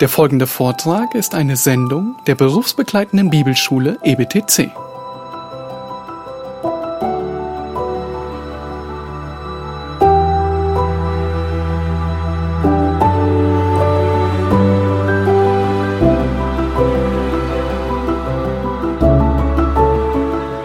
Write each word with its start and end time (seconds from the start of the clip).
Der 0.00 0.10
folgende 0.10 0.46
Vortrag 0.46 1.14
ist 1.14 1.34
eine 1.34 1.56
Sendung 1.56 2.16
der 2.26 2.34
berufsbegleitenden 2.34 3.30
Bibelschule 3.30 3.98
EBTC. 4.04 4.70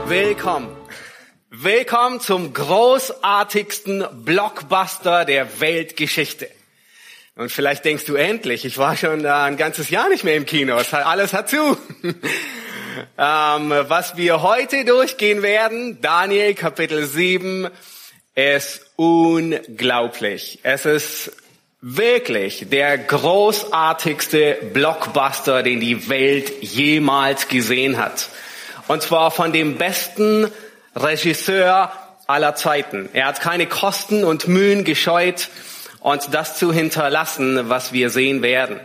Willkommen. 0.09 0.68
Willkommen 1.52 2.20
zum 2.20 2.54
großartigsten 2.54 4.04
Blockbuster 4.25 5.23
der 5.23 5.61
Weltgeschichte. 5.61 6.50
Und 7.36 7.50
vielleicht 7.50 7.86
denkst 7.86 8.05
du 8.05 8.16
endlich, 8.16 8.66
ich 8.66 8.77
war 8.77 8.97
schon 8.97 9.25
ein 9.25 9.56
ganzes 9.56 9.89
Jahr 9.89 10.10
nicht 10.10 10.24
mehr 10.25 10.36
im 10.36 10.46
Kino, 10.46 10.75
alles 10.75 11.33
hat 11.33 11.50
zu. 11.50 11.78
ähm, 13.18 13.73
was 13.87 14.18
wir 14.18 14.42
heute 14.42 14.83
durchgehen 14.83 15.42
werden, 15.42 16.01
Daniel 16.01 16.54
Kapitel 16.56 17.06
7, 17.06 17.70
ist 18.36 18.82
unglaublich. 18.97 20.59
Es 20.64 20.86
ist 20.86 21.32
wirklich 21.79 22.68
der 22.70 22.97
großartigste 22.97 24.57
Blockbuster, 24.73 25.64
den 25.64 25.79
die 25.79 26.09
Welt 26.09 26.61
jemals 26.61 27.48
gesehen 27.48 27.98
hat. 27.98 28.28
Und 28.87 29.01
zwar 29.04 29.32
von 29.32 29.54
dem 29.54 29.78
besten 29.78 30.51
Regisseur 30.95 31.93
aller 32.28 32.56
Zeiten. 32.56 33.09
Er 33.14 33.28
hat 33.28 33.39
keine 33.39 33.67
Kosten 33.67 34.25
und 34.25 34.50
Mühen 34.50 34.84
gescheut, 34.84 35.50
uns 36.02 36.30
das 36.30 36.58
zu 36.58 36.73
hinterlassen, 36.73 37.69
was 37.69 37.94
wir 37.94 38.09
sehen 38.09 38.42
werden. 38.42 38.80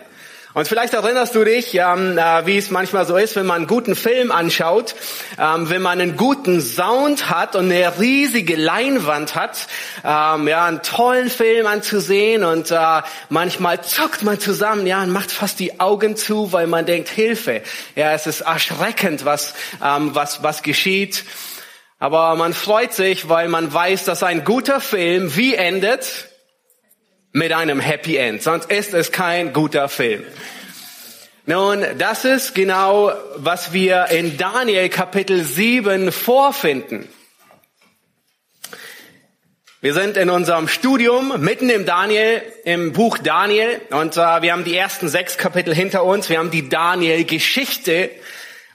Und 0.57 0.67
vielleicht 0.67 0.95
erinnerst 0.95 1.35
du 1.35 1.45
dich, 1.45 1.75
ähm, 1.75 2.17
äh, 2.17 2.47
wie 2.47 2.57
es 2.57 2.71
manchmal 2.71 3.07
so 3.07 3.19
ist, 3.19 3.37
wenn 3.37 3.45
man 3.45 3.57
einen 3.57 3.67
guten 3.67 3.95
Film 3.95 4.33
anschaut, 4.33 4.95
ähm, 5.39 5.69
wenn 5.69 5.83
man 5.83 6.01
einen 6.01 6.17
guten 6.17 6.63
Sound 6.63 7.29
hat 7.29 7.57
und 7.57 7.71
eine 7.71 7.99
riesige 8.01 8.57
Leinwand 8.57 9.35
hat, 9.35 9.67
ähm, 10.03 10.49
ja, 10.49 10.65
einen 10.65 10.81
tollen 10.81 11.29
Film 11.29 11.67
anzusehen 11.67 12.43
und 12.43 12.71
äh, 12.71 13.03
manchmal 13.29 13.83
zuckt 13.83 14.23
man 14.23 14.41
zusammen, 14.41 14.87
ja, 14.87 15.03
und 15.03 15.11
macht 15.11 15.31
fast 15.31 15.61
die 15.61 15.79
Augen 15.79 16.17
zu, 16.17 16.53
weil 16.53 16.67
man 16.67 16.87
denkt, 16.87 17.11
Hilfe. 17.11 17.61
Ja, 17.95 18.13
es 18.13 18.27
ist 18.27 18.41
erschreckend, 18.41 19.27
was, 19.27 19.53
ähm, 19.85 20.15
was, 20.15 20.43
was 20.43 20.63
geschieht. 20.63 21.27
Aber 21.99 22.35
man 22.35 22.55
freut 22.55 22.95
sich, 22.95 23.29
weil 23.29 23.49
man 23.49 23.75
weiß, 23.75 24.05
dass 24.05 24.23
ein 24.23 24.43
guter 24.43 24.81
Film 24.81 25.37
wie 25.37 25.55
endet? 25.55 26.31
Mit 27.37 27.53
einem 27.53 27.81
Happy 27.81 28.17
End. 28.17 28.43
Sonst 28.43 28.71
ist 28.71 28.95
es 28.95 29.13
kein 29.13 29.53
guter 29.53 29.91
Film. 29.91 30.25
Nun, 31.45 31.85
das 31.99 32.25
ist 32.25 32.55
genau, 32.55 33.13
was 33.37 33.75
wir 33.75 34.07
in 34.07 34.39
Daniel 34.39 34.89
Kapitel 34.89 35.45
7 35.45 36.13
vorfinden. 36.13 37.07
Wir 39.83 39.93
sind 39.93 40.17
in 40.17 40.31
unserem 40.31 40.67
Studium 40.67 41.39
mitten 41.43 41.69
im 41.69 41.85
Daniel, 41.85 42.41
im 42.65 42.95
Buch 42.95 43.19
Daniel 43.19 43.83
und 43.91 44.17
äh, 44.17 44.41
wir 44.41 44.53
haben 44.53 44.65
die 44.65 44.75
ersten 44.75 45.11
sechs 45.11 45.37
Kapitel 45.37 45.75
hinter 45.75 46.05
uns. 46.05 46.31
Wir 46.31 46.39
haben 46.39 46.51
die 46.51 46.71
Daniel-Geschichte 46.71 48.09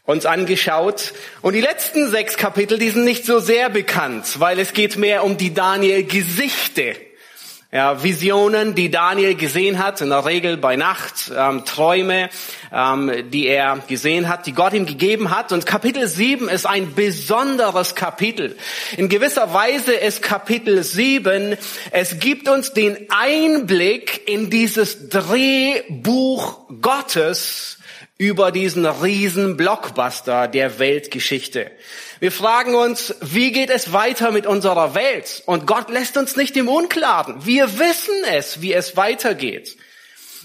uns 0.06 0.28
angeschaut 0.28 1.14
und 1.42 1.54
die 1.54 1.62
letzten 1.62 2.12
sechs 2.12 2.38
Kapitel, 2.38 2.78
die 2.78 2.92
sind 2.92 3.06
nicht 3.06 3.26
so 3.26 3.40
sehr 3.40 3.72
bekannt, 3.72 4.40
weil 4.40 4.60
es 4.60 4.74
geht 4.74 4.98
mehr 4.98 5.24
um 5.24 5.38
die 5.38 5.52
Daniel-Gesichte 5.52 6.96
ja, 7.74 8.04
Visionen, 8.04 8.76
die 8.76 8.92
Daniel 8.92 9.36
gesehen 9.36 9.80
hat, 9.80 10.02
in 10.02 10.10
der 10.10 10.26
Regel 10.26 10.58
bei 10.58 10.76
Nacht, 10.76 11.32
ähm, 11.34 11.64
Träume, 11.64 12.30
ähm, 12.74 13.30
die 13.32 13.48
er 13.48 13.80
gesehen 13.88 14.28
hat, 14.28 14.46
die 14.46 14.52
Gott 14.52 14.74
ihm 14.74 14.86
gegeben 14.86 15.30
hat. 15.30 15.54
Und 15.54 15.66
Kapitel 15.66 16.06
7 16.06 16.50
ist 16.50 16.66
ein 16.66 16.94
besonderes 16.96 17.96
Kapitel. 17.96 18.58
In 18.98 19.08
gewisser 19.08 19.54
Weise 19.54 19.94
ist 19.94 20.22
Kapitel 20.22 20.84
7, 20.84 21.56
es 21.92 22.20
gibt 22.20 22.50
uns 22.50 22.74
den 22.74 23.08
Einblick 23.10 24.28
in 24.28 24.50
dieses 24.50 25.08
Drehbuch 25.08 26.68
Gottes 26.82 27.78
über 28.18 28.52
diesen 28.52 28.86
riesen 28.86 29.56
Blockbuster 29.56 30.50
der 30.50 30.78
Weltgeschichte. 30.78 31.72
Wir 32.22 32.32
fragen 32.32 32.76
uns, 32.76 33.16
wie 33.22 33.52
geht 33.52 33.72
es 33.72 33.94
weiter 33.94 34.30
mit 34.30 34.46
unserer 34.46 34.94
Welt? 34.94 35.42
Und 35.48 35.66
Gott 35.66 35.90
lässt 35.90 36.18
uns 36.18 36.36
nicht 36.36 36.56
im 36.56 36.70
Unklaren. 36.70 37.48
Wir 37.48 37.80
wissen 37.80 38.14
es, 38.32 38.62
wie 38.62 38.74
es 38.74 38.96
weitergeht. 38.96 39.76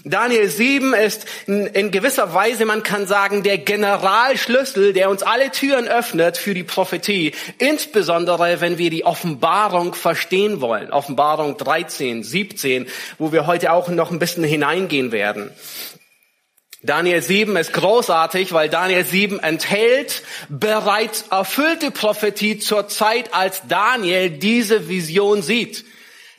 Daniel 0.03 0.49
7 0.49 0.95
ist 0.95 1.27
in, 1.45 1.91
gewisser 1.91 2.33
Weise, 2.33 2.65
man 2.65 2.81
kann 2.81 3.05
sagen, 3.05 3.43
der 3.43 3.59
Generalschlüssel, 3.59 4.91
der 4.91 5.11
uns 5.11 5.21
alle 5.21 5.51
Türen 5.51 5.87
öffnet 5.87 6.37
für 6.37 6.55
die 6.55 6.63
Prophetie. 6.63 7.33
Insbesondere, 7.59 8.59
wenn 8.59 8.79
wir 8.79 8.89
die 8.89 9.05
Offenbarung 9.05 9.93
verstehen 9.93 10.61
wollen. 10.61 10.91
Offenbarung 10.91 11.57
13, 11.57 12.23
17, 12.23 12.87
wo 13.19 13.31
wir 13.31 13.45
heute 13.45 13.71
auch 13.71 13.87
noch 13.89 14.09
ein 14.09 14.17
bisschen 14.17 14.43
hineingehen 14.43 15.11
werden. 15.11 15.51
Daniel 16.83 17.21
7 17.21 17.55
ist 17.57 17.73
großartig, 17.73 18.53
weil 18.53 18.69
Daniel 18.69 19.03
7 19.03 19.39
enthält 19.39 20.21
bereits 20.47 21.25
erfüllte 21.31 21.89
Prophetie 21.89 22.59
zur 22.59 22.87
Zeit, 22.87 23.33
als 23.33 23.63
Daniel 23.67 24.29
diese 24.29 24.87
Vision 24.87 25.41
sieht. 25.41 25.85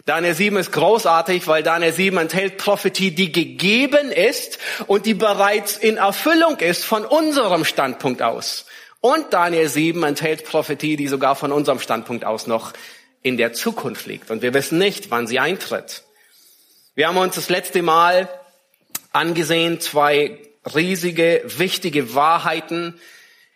Daniel 0.06 0.34
7 0.34 0.56
ist 0.56 0.72
großartig, 0.72 1.48
weil 1.48 1.62
Daniel 1.62 1.92
7 1.92 2.16
enthält 2.16 2.56
Prophetie, 2.56 3.10
die 3.10 3.32
gegeben 3.32 4.12
ist 4.12 4.58
und 4.86 5.06
die 5.06 5.14
bereits 5.14 5.76
in 5.76 5.96
Erfüllung 5.96 6.56
ist 6.58 6.84
von 6.84 7.04
unserem 7.04 7.64
Standpunkt 7.64 8.22
aus. 8.22 8.64
Und 9.00 9.32
Daniel 9.32 9.68
7 9.68 10.02
enthält 10.04 10.44
Prophetie, 10.44 10.96
die 10.96 11.08
sogar 11.08 11.36
von 11.36 11.52
unserem 11.52 11.80
Standpunkt 11.80 12.24
aus 12.24 12.46
noch 12.46 12.72
in 13.22 13.36
der 13.36 13.52
Zukunft 13.52 14.06
liegt. 14.06 14.30
Und 14.30 14.40
wir 14.40 14.54
wissen 14.54 14.78
nicht, 14.78 15.10
wann 15.10 15.26
sie 15.26 15.40
eintritt. 15.40 16.04
Wir 16.94 17.08
haben 17.08 17.16
uns 17.16 17.34
das 17.34 17.48
letzte 17.48 17.82
Mal 17.82 18.28
angesehen, 19.12 19.80
zwei 19.80 20.38
riesige, 20.74 21.42
wichtige 21.44 22.14
Wahrheiten. 22.14 22.98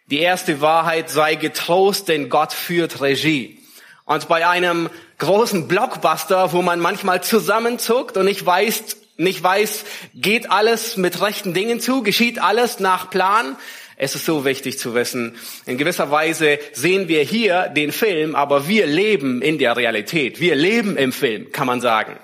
Die 0.07 0.19
erste 0.19 0.61
Wahrheit 0.61 1.11
sei 1.11 1.35
getrost, 1.35 2.09
denn 2.09 2.29
Gott 2.29 2.53
führt 2.53 3.01
Regie. 3.01 3.59
Und 4.05 4.29
bei 4.29 4.47
einem 4.47 4.91
großen 5.19 5.69
Blockbuster, 5.69 6.53
wo 6.53 6.63
man 6.63 6.81
manchmal 6.81 7.23
zusammenzuckt 7.23 8.17
und 8.17 8.25
nicht 8.25 8.45
weiß, 8.45 8.97
nicht 9.17 9.43
weiß, 9.43 9.85
geht 10.15 10.51
alles 10.51 10.97
mit 10.97 11.21
rechten 11.21 11.55
Dingen 11.55 11.81
zu, 11.81 12.03
geschieht 12.03 12.43
alles 12.43 12.81
nach 12.81 13.11
Plan, 13.11 13.57
es 13.97 14.17
ist 14.17 14.25
so 14.25 14.45
wichtig 14.45 14.81
zu 14.81 14.95
wissen, 14.95 15.37
in 15.65 15.79
gewisser 15.79 16.11
Weise 16.11 16.59
sehen 16.73 17.07
wir 17.07 17.23
hier 17.23 17.69
den 17.69 17.93
Film, 17.93 18.35
aber 18.35 18.67
wir 18.67 18.87
leben 18.87 19.41
in 19.43 19.59
der 19.59 19.77
Realität. 19.77 20.41
Wir 20.41 20.57
leben 20.57 20.97
im 20.97 21.13
Film, 21.13 21.53
kann 21.53 21.69
man 21.69 21.81
sagen. 21.81 22.19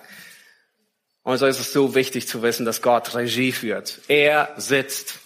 Und 1.29 1.37
so 1.37 1.45
ist 1.45 1.61
es 1.61 1.75
so 1.75 1.95
wichtig 1.95 2.27
zu 2.27 2.41
wissen, 2.41 2.65
dass 2.65 2.81
Gott 2.81 3.15
Regie 3.15 3.53
führt. 3.53 4.01
Er 4.09 4.49
sitzt 4.57 5.19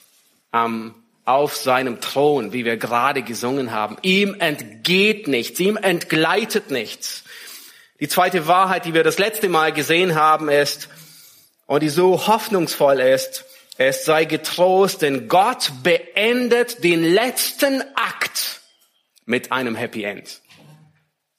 ähm, 0.53 0.97
auf 1.25 1.55
seinem 1.55 2.01
Thron, 2.01 2.53
wie 2.53 2.65
wir 2.65 2.77
gerade 2.77 3.23
gesungen 3.23 3.71
haben. 3.71 3.97
Ihm 4.03 4.35
entgeht 4.41 5.29
nichts, 5.29 5.61
ihm 5.61 5.77
entgleitet 5.77 6.73
nichts. 6.73 7.23
Die 8.01 8.09
zweite 8.09 8.49
Wahrheit, 8.49 8.85
die 8.85 8.95
wir 8.95 9.05
das 9.05 9.21
letzte 9.21 9.49
Mal 9.49 9.73
gesehen 9.73 10.17
haben, 10.17 10.49
ist, 10.49 10.89
und 11.67 11.85
die 11.85 11.89
so 11.89 12.27
hoffnungsvoll 12.27 12.99
ist, 12.99 13.45
es 13.79 14.05
sei 14.05 14.25
getrost, 14.25 15.03
denn 15.03 15.29
Gott 15.29 15.71
beendet 15.85 16.83
den 16.83 17.05
letzten 17.05 17.81
Akt 17.95 18.61
mit 19.25 19.53
einem 19.53 19.77
Happy 19.77 20.03
End. 20.03 20.42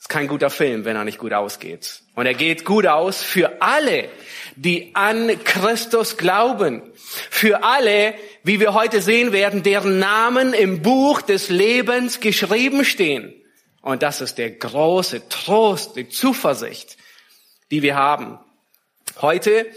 Ist 0.03 0.09
kein 0.09 0.28
guter 0.28 0.50
Film, 0.50 0.84
wenn 0.84 0.97
er 0.97 1.06
nicht 1.06 1.18
gut 1.18 1.31
ausgeht. 1.31 2.02
Und 2.14 2.25
er 2.25 2.34
geht 2.34 2.66
gut 2.66 2.86
aus 2.88 3.24
für 3.24 3.62
alle, 3.62 4.09
die 4.58 4.94
an 4.96 5.31
Christus 5.46 6.18
glauben. 6.18 6.82
Für 7.29 7.64
alle, 7.64 8.14
wie 8.44 8.59
wir 8.59 8.73
heute 8.73 9.02
sehen 9.02 9.32
werden, 9.32 9.64
deren 9.64 10.00
Namen 10.00 10.53
im 10.53 10.82
Buch 10.82 11.22
des 11.22 11.47
Lebens 11.47 12.20
geschrieben 12.20 12.84
stehen. 12.84 13.34
Und 13.82 14.03
das 14.03 14.20
ist 14.20 14.40
der 14.40 14.52
große 14.52 15.29
Trost, 15.29 15.96
die 15.96 16.09
Zuversicht, 16.09 16.97
die 17.72 17.82
wir 17.82 17.96
haben. 17.96 18.40
Heute 19.22 19.67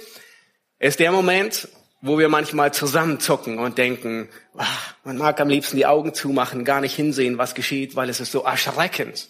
ist 0.81 0.99
der 0.99 1.13
Moment, 1.13 1.69
wo 2.01 2.19
wir 2.19 2.29
manchmal 2.29 2.75
zusammenzucken 2.75 3.61
und 3.61 3.79
denken, 3.79 4.29
ach, 4.57 4.95
man 5.05 5.19
mag 5.19 5.41
am 5.41 5.49
liebsten 5.49 5.77
die 5.77 5.87
Augen 5.87 6.15
zumachen, 6.15 6.65
gar 6.65 6.81
nicht 6.81 6.97
hinsehen, 6.97 7.39
was 7.39 7.55
geschieht, 7.55 7.95
weil 7.95 8.09
es 8.09 8.19
ist 8.19 8.33
so 8.33 8.43
erschreckend. 8.43 9.29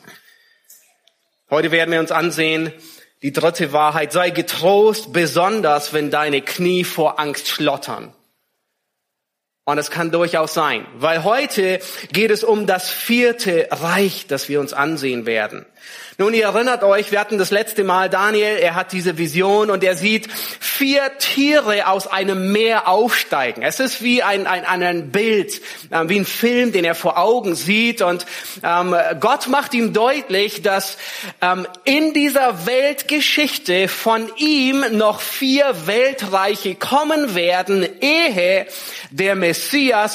Heute 1.49 1.71
werden 1.71 1.93
wir 1.93 2.01
uns 2.01 2.11
ansehen, 2.11 2.73
die 3.23 3.33
dritte 3.33 3.73
Wahrheit, 3.73 4.11
sei 4.11 4.31
getrost, 4.31 5.13
besonders 5.13 5.93
wenn 5.93 6.11
deine 6.11 6.43
Knie 6.43 6.83
vor 6.83 7.21
Angst 7.21 7.47
schlottern. 7.47 8.13
Und 9.69 9.79
es 9.79 9.91
kann 9.91 10.13
durchaus 10.13 10.55
sein, 10.55 10.87
weil 10.95 11.25
heute 11.25 11.81
geht 12.13 12.31
es 12.31 12.45
um 12.45 12.69
das 12.69 12.89
vierte 12.89 13.67
Reich, 13.73 14.29
das 14.29 14.49
wir 14.49 14.61
uns 14.61 14.73
ansehen 14.73 15.27
werden. 15.27 15.67
Nun, 16.19 16.33
ihr 16.33 16.45
erinnert 16.45 16.83
euch, 16.83 17.11
wir 17.11 17.21
hatten 17.21 17.37
das 17.37 17.51
letzte 17.51 17.85
Mal 17.85 18.09
Daniel, 18.09 18.57
er 18.59 18.75
hat 18.75 18.93
diese 18.93 19.19
Vision 19.19 19.71
und 19.71 19.85
er 19.85 19.97
sieht 19.97 20.33
vier 20.33 21.19
Tiere 21.19 21.89
aus 21.89 22.07
einem 22.07 22.53
Meer 22.53 22.89
aufsteigen. 22.89 23.63
Es 23.63 23.81
ist 23.81 24.03
wie 24.03 24.23
ein, 24.23 24.47
ein, 24.47 24.65
ein 24.65 25.11
Bild, 25.11 25.61
äh, 25.91 26.09
wie 26.09 26.21
ein 26.21 26.25
Film, 26.25 26.73
den 26.73 26.87
er 26.87 26.95
vor 26.95 27.19
Augen 27.19 27.55
sieht. 27.55 28.01
Und 28.01 28.25
ähm, 28.63 28.97
Gott 29.21 29.49
macht 29.49 29.75
ihm 29.75 29.93
deutlich, 29.93 30.63
dass 30.63 30.97
ähm, 31.43 31.67
in 31.85 32.15
dieser 32.15 32.67
Weltgeschichte 32.67 33.87
von 33.89 34.31
ihm 34.37 34.85
noch 34.93 35.21
vier 35.21 35.87
Weltreiche 35.87 36.77
kommen 36.77 37.35
werden, 37.35 37.87
ehe 38.01 38.67
der 39.11 39.35
Messias 39.35 39.56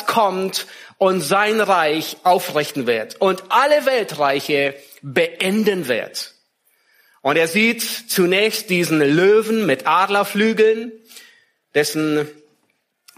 kommt 0.05 0.67
und 0.97 1.21
sein 1.21 1.59
Reich 1.61 2.17
aufrichten 2.23 2.87
wird. 2.87 3.19
Und 3.19 3.43
alle 3.49 3.85
Weltreiche 3.85 4.75
beenden 5.01 5.87
wird. 5.87 6.35
Und 7.21 7.37
er 7.37 7.47
sieht 7.47 7.81
zunächst 7.81 8.69
diesen 8.69 8.99
Löwen 8.99 9.65
mit 9.65 9.87
Adlerflügeln, 9.87 10.91
dessen 11.73 12.27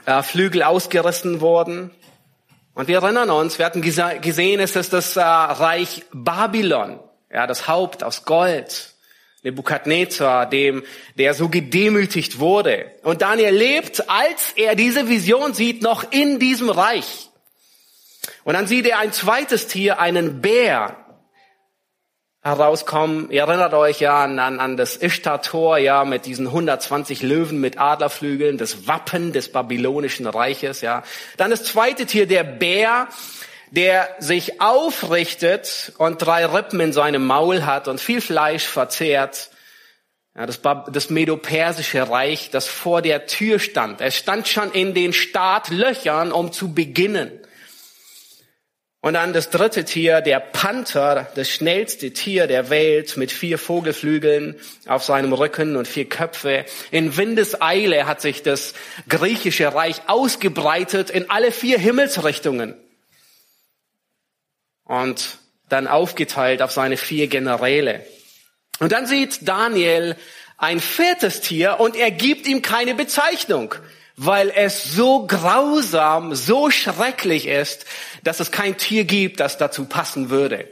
äh, 0.05 0.21
Flügel 0.23 0.63
ausgerissen 0.63 1.41
wurden. 1.41 1.91
Und 2.73 2.87
wir 2.87 3.01
erinnern 3.01 3.29
uns, 3.29 3.59
wir 3.59 3.65
hatten 3.65 3.81
gesehen, 3.81 4.59
es 4.59 4.75
ist 4.75 4.93
das 4.93 5.15
äh, 5.15 5.21
Reich 5.21 6.03
Babylon, 6.11 6.99
ja, 7.31 7.47
das 7.47 7.67
Haupt 7.67 8.03
aus 8.03 8.25
Gold. 8.25 8.92
Nebukadnezar, 9.43 10.49
dem, 10.49 10.83
der 11.17 11.33
so 11.33 11.49
gedemütigt 11.49 12.39
wurde. 12.39 12.91
Und 13.03 13.21
Daniel 13.21 13.53
lebt, 13.53 14.09
als 14.09 14.53
er 14.55 14.75
diese 14.75 15.09
Vision 15.09 15.53
sieht, 15.53 15.81
noch 15.81 16.11
in 16.11 16.39
diesem 16.39 16.69
Reich. 16.69 17.29
Und 18.43 18.53
dann 18.53 18.67
sieht 18.67 18.87
er 18.87 18.99
ein 18.99 19.11
zweites 19.11 19.67
Tier, 19.67 19.99
einen 19.99 20.41
Bär, 20.41 20.97
herauskommen. 22.43 23.31
Ihr 23.31 23.43
erinnert 23.43 23.73
euch 23.73 24.01
ja 24.01 24.23
an, 24.23 24.37
an, 24.37 24.59
an 24.59 24.75
das 24.75 24.97
Ishtar-Tor, 24.97 25.77
ja, 25.77 26.03
mit 26.03 26.25
diesen 26.25 26.47
120 26.47 27.21
Löwen 27.21 27.61
mit 27.61 27.79
Adlerflügeln, 27.79 28.57
das 28.57 28.85
Wappen 28.85 29.31
des 29.31 29.51
babylonischen 29.51 30.27
Reiches, 30.27 30.81
ja. 30.81 31.03
Dann 31.37 31.51
das 31.51 31.63
zweite 31.63 32.05
Tier, 32.05 32.27
der 32.27 32.43
Bär, 32.43 33.07
der 33.73 34.07
sich 34.19 34.61
aufrichtet 34.61 35.93
und 35.97 36.21
drei 36.21 36.45
Rippen 36.45 36.79
in 36.79 36.93
seinem 36.93 37.25
Maul 37.25 37.65
hat 37.65 37.87
und 37.87 37.99
viel 37.99 38.21
Fleisch 38.21 38.65
verzehrt. 38.65 39.49
Ja, 40.35 40.45
das, 40.45 40.61
das 40.91 41.09
Medo-Persische 41.09 42.07
Reich, 42.07 42.51
das 42.51 42.67
vor 42.67 43.01
der 43.01 43.25
Tür 43.25 43.57
stand. 43.57 43.99
Es 43.99 44.15
stand 44.15 44.47
schon 44.47 44.71
in 44.71 44.93
den 44.93 45.11
Startlöchern, 45.11 46.31
um 46.31 46.51
zu 46.51 46.75
beginnen. 46.75 47.31
Und 49.01 49.15
dann 49.15 49.33
das 49.33 49.49
dritte 49.49 49.85
Tier, 49.85 50.21
der 50.21 50.39
Panther, 50.39 51.27
das 51.33 51.49
schnellste 51.49 52.11
Tier 52.13 52.45
der 52.45 52.69
Welt 52.69 53.17
mit 53.17 53.31
vier 53.31 53.57
Vogelflügeln 53.57 54.55
auf 54.85 55.03
seinem 55.03 55.33
Rücken 55.33 55.77
und 55.77 55.87
vier 55.87 56.07
Köpfe. 56.07 56.65
In 56.91 57.17
Windeseile 57.17 58.05
hat 58.05 58.21
sich 58.21 58.43
das 58.43 58.75
griechische 59.09 59.73
Reich 59.73 60.03
ausgebreitet 60.05 61.09
in 61.09 61.31
alle 61.31 61.51
vier 61.51 61.79
Himmelsrichtungen. 61.79 62.75
Und 65.01 65.37
dann 65.69 65.87
aufgeteilt 65.87 66.61
auf 66.61 66.71
seine 66.71 66.97
vier 66.97 67.27
Generäle. 67.27 68.05
Und 68.79 68.91
dann 68.91 69.05
sieht 69.05 69.47
Daniel 69.47 70.15
ein 70.57 70.79
viertes 70.79 71.41
Tier 71.41 71.79
und 71.79 71.95
er 71.95 72.11
gibt 72.11 72.47
ihm 72.47 72.61
keine 72.61 72.95
Bezeichnung 72.95 73.75
weil 74.15 74.51
es 74.55 74.83
so 74.83 75.25
grausam, 75.25 76.35
so 76.35 76.69
schrecklich 76.69 77.47
ist, 77.47 77.85
dass 78.23 78.39
es 78.39 78.51
kein 78.51 78.77
Tier 78.77 79.05
gibt, 79.05 79.39
das 79.39 79.57
dazu 79.57 79.85
passen 79.85 80.29
würde. 80.29 80.67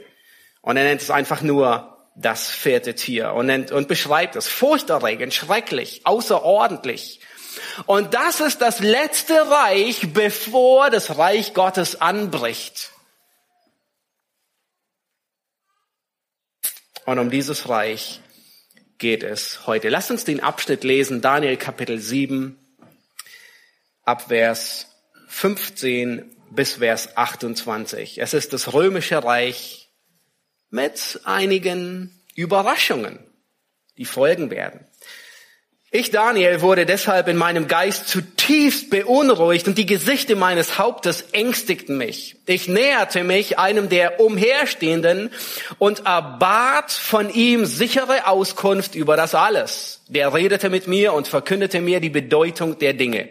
Und 0.60 0.76
er 0.76 0.84
nennt 0.84 1.02
es 1.02 1.10
einfach 1.10 1.42
nur 1.42 1.98
das 2.14 2.48
vierte 2.48 2.94
Tier 2.94 3.32
und, 3.32 3.46
nennt, 3.46 3.72
und 3.72 3.88
beschreibt 3.88 4.36
es 4.36 4.46
furchterregend, 4.46 5.34
schrecklich, 5.34 6.02
außerordentlich. 6.04 7.20
Und 7.86 8.14
das 8.14 8.40
ist 8.40 8.62
das 8.62 8.80
letzte 8.80 9.34
Reich, 9.50 10.12
bevor 10.12 10.90
das 10.90 11.18
Reich 11.18 11.54
Gottes 11.54 12.00
anbricht. 12.00 12.90
Und 17.04 17.18
um 17.18 17.30
dieses 17.30 17.68
Reich 17.68 18.20
geht 18.98 19.22
es 19.22 19.66
heute. 19.66 19.88
Lass 19.88 20.10
uns 20.10 20.24
den 20.24 20.40
Abschnitt 20.40 20.84
lesen, 20.84 21.20
Daniel 21.20 21.56
Kapitel 21.56 21.98
7, 21.98 22.56
ab 24.04 24.28
Vers 24.28 24.86
15 25.26 26.36
bis 26.50 26.74
Vers 26.74 27.16
28. 27.16 28.20
Es 28.20 28.34
ist 28.34 28.52
das 28.52 28.72
römische 28.72 29.24
Reich 29.24 29.90
mit 30.70 31.20
einigen 31.24 32.22
Überraschungen, 32.36 33.18
die 33.96 34.04
folgen 34.04 34.50
werden. 34.50 34.86
Ich, 35.94 36.10
Daniel, 36.10 36.62
wurde 36.62 36.86
deshalb 36.86 37.28
in 37.28 37.36
meinem 37.36 37.68
Geist 37.68 38.08
zutiefst 38.08 38.88
beunruhigt 38.88 39.68
und 39.68 39.76
die 39.76 39.84
Gesichter 39.84 40.36
meines 40.36 40.78
Hauptes 40.78 41.20
ängstigten 41.32 41.98
mich. 41.98 42.36
Ich 42.46 42.66
näherte 42.66 43.24
mich 43.24 43.58
einem 43.58 43.90
der 43.90 44.18
Umherstehenden 44.18 45.28
und 45.76 46.06
erbat 46.06 46.92
von 46.92 47.28
ihm 47.28 47.66
sichere 47.66 48.26
Auskunft 48.26 48.94
über 48.94 49.18
das 49.18 49.34
alles. 49.34 50.00
Der 50.08 50.32
redete 50.32 50.70
mit 50.70 50.88
mir 50.88 51.12
und 51.12 51.28
verkündete 51.28 51.82
mir 51.82 52.00
die 52.00 52.08
Bedeutung 52.08 52.78
der 52.78 52.94
Dinge. 52.94 53.28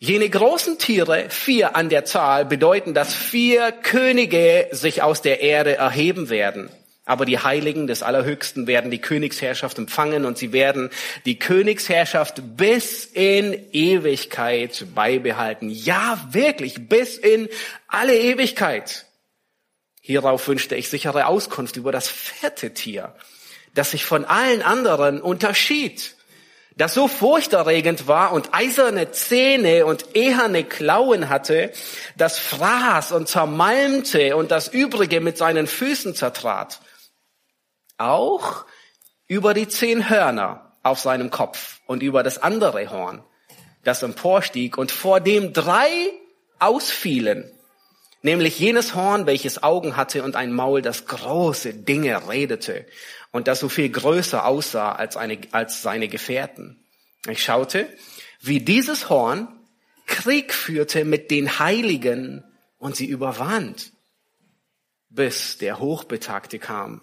Jene 0.00 0.28
großen 0.28 0.76
Tiere, 0.76 1.26
vier 1.28 1.76
an 1.76 1.88
der 1.88 2.04
Zahl, 2.04 2.46
bedeuten, 2.46 2.94
dass 2.94 3.14
vier 3.14 3.70
Könige 3.70 4.66
sich 4.72 5.02
aus 5.02 5.22
der 5.22 5.40
Erde 5.40 5.76
erheben 5.76 6.30
werden. 6.30 6.68
Aber 7.04 7.24
die 7.24 7.38
Heiligen 7.38 7.86
des 7.86 8.02
Allerhöchsten 8.02 8.66
werden 8.66 8.90
die 8.90 9.00
Königsherrschaft 9.00 9.78
empfangen 9.78 10.24
und 10.24 10.38
sie 10.38 10.52
werden 10.52 10.90
die 11.24 11.38
Königsherrschaft 11.38 12.42
bis 12.56 13.04
in 13.04 13.52
Ewigkeit 13.72 14.86
beibehalten. 14.94 15.70
Ja, 15.70 16.22
wirklich, 16.30 16.88
bis 16.88 17.16
in 17.16 17.48
alle 17.88 18.16
Ewigkeit. 18.16 19.06
Hierauf 20.02 20.46
wünschte 20.46 20.76
ich 20.76 20.88
sichere 20.88 21.26
Auskunft 21.26 21.76
über 21.76 21.90
das 21.90 22.08
vierte 22.08 22.74
Tier, 22.74 23.14
das 23.74 23.92
sich 23.92 24.04
von 24.04 24.24
allen 24.24 24.62
anderen 24.62 25.20
unterschied 25.20 26.14
das 26.80 26.94
so 26.94 27.08
furchterregend 27.08 28.08
war 28.08 28.32
und 28.32 28.54
eiserne 28.54 29.10
Zähne 29.10 29.84
und 29.84 30.16
eherne 30.16 30.64
Klauen 30.64 31.28
hatte, 31.28 31.72
das 32.16 32.38
fraß 32.38 33.12
und 33.12 33.28
zermalmte 33.28 34.34
und 34.34 34.50
das 34.50 34.68
Übrige 34.68 35.20
mit 35.20 35.36
seinen 35.36 35.66
Füßen 35.66 36.14
zertrat. 36.14 36.80
Auch 38.00 38.64
über 39.28 39.52
die 39.52 39.68
zehn 39.68 40.08
Hörner 40.08 40.74
auf 40.82 41.00
seinem 41.00 41.30
Kopf 41.30 41.80
und 41.84 42.02
über 42.02 42.22
das 42.22 42.38
andere 42.38 42.88
Horn, 42.88 43.22
das 43.84 44.02
emporstieg 44.02 44.78
und 44.78 44.90
vor 44.90 45.20
dem 45.20 45.52
drei 45.52 45.90
ausfielen, 46.58 47.52
nämlich 48.22 48.58
jenes 48.58 48.94
Horn, 48.94 49.26
welches 49.26 49.62
Augen 49.62 49.98
hatte 49.98 50.22
und 50.24 50.34
ein 50.34 50.50
Maul, 50.50 50.80
das 50.80 51.04
große 51.04 51.74
Dinge 51.74 52.26
redete 52.26 52.86
und 53.32 53.48
das 53.48 53.60
so 53.60 53.68
viel 53.68 53.90
größer 53.90 54.46
aussah 54.46 54.92
als, 54.92 55.18
eine, 55.18 55.38
als 55.52 55.82
seine 55.82 56.08
Gefährten. 56.08 56.82
Ich 57.28 57.44
schaute, 57.44 57.86
wie 58.40 58.60
dieses 58.60 59.10
Horn 59.10 59.60
Krieg 60.06 60.54
führte 60.54 61.04
mit 61.04 61.30
den 61.30 61.58
Heiligen 61.58 62.44
und 62.78 62.96
sie 62.96 63.06
überwand, 63.06 63.92
bis 65.10 65.58
der 65.58 65.78
Hochbetagte 65.78 66.58
kam 66.58 67.02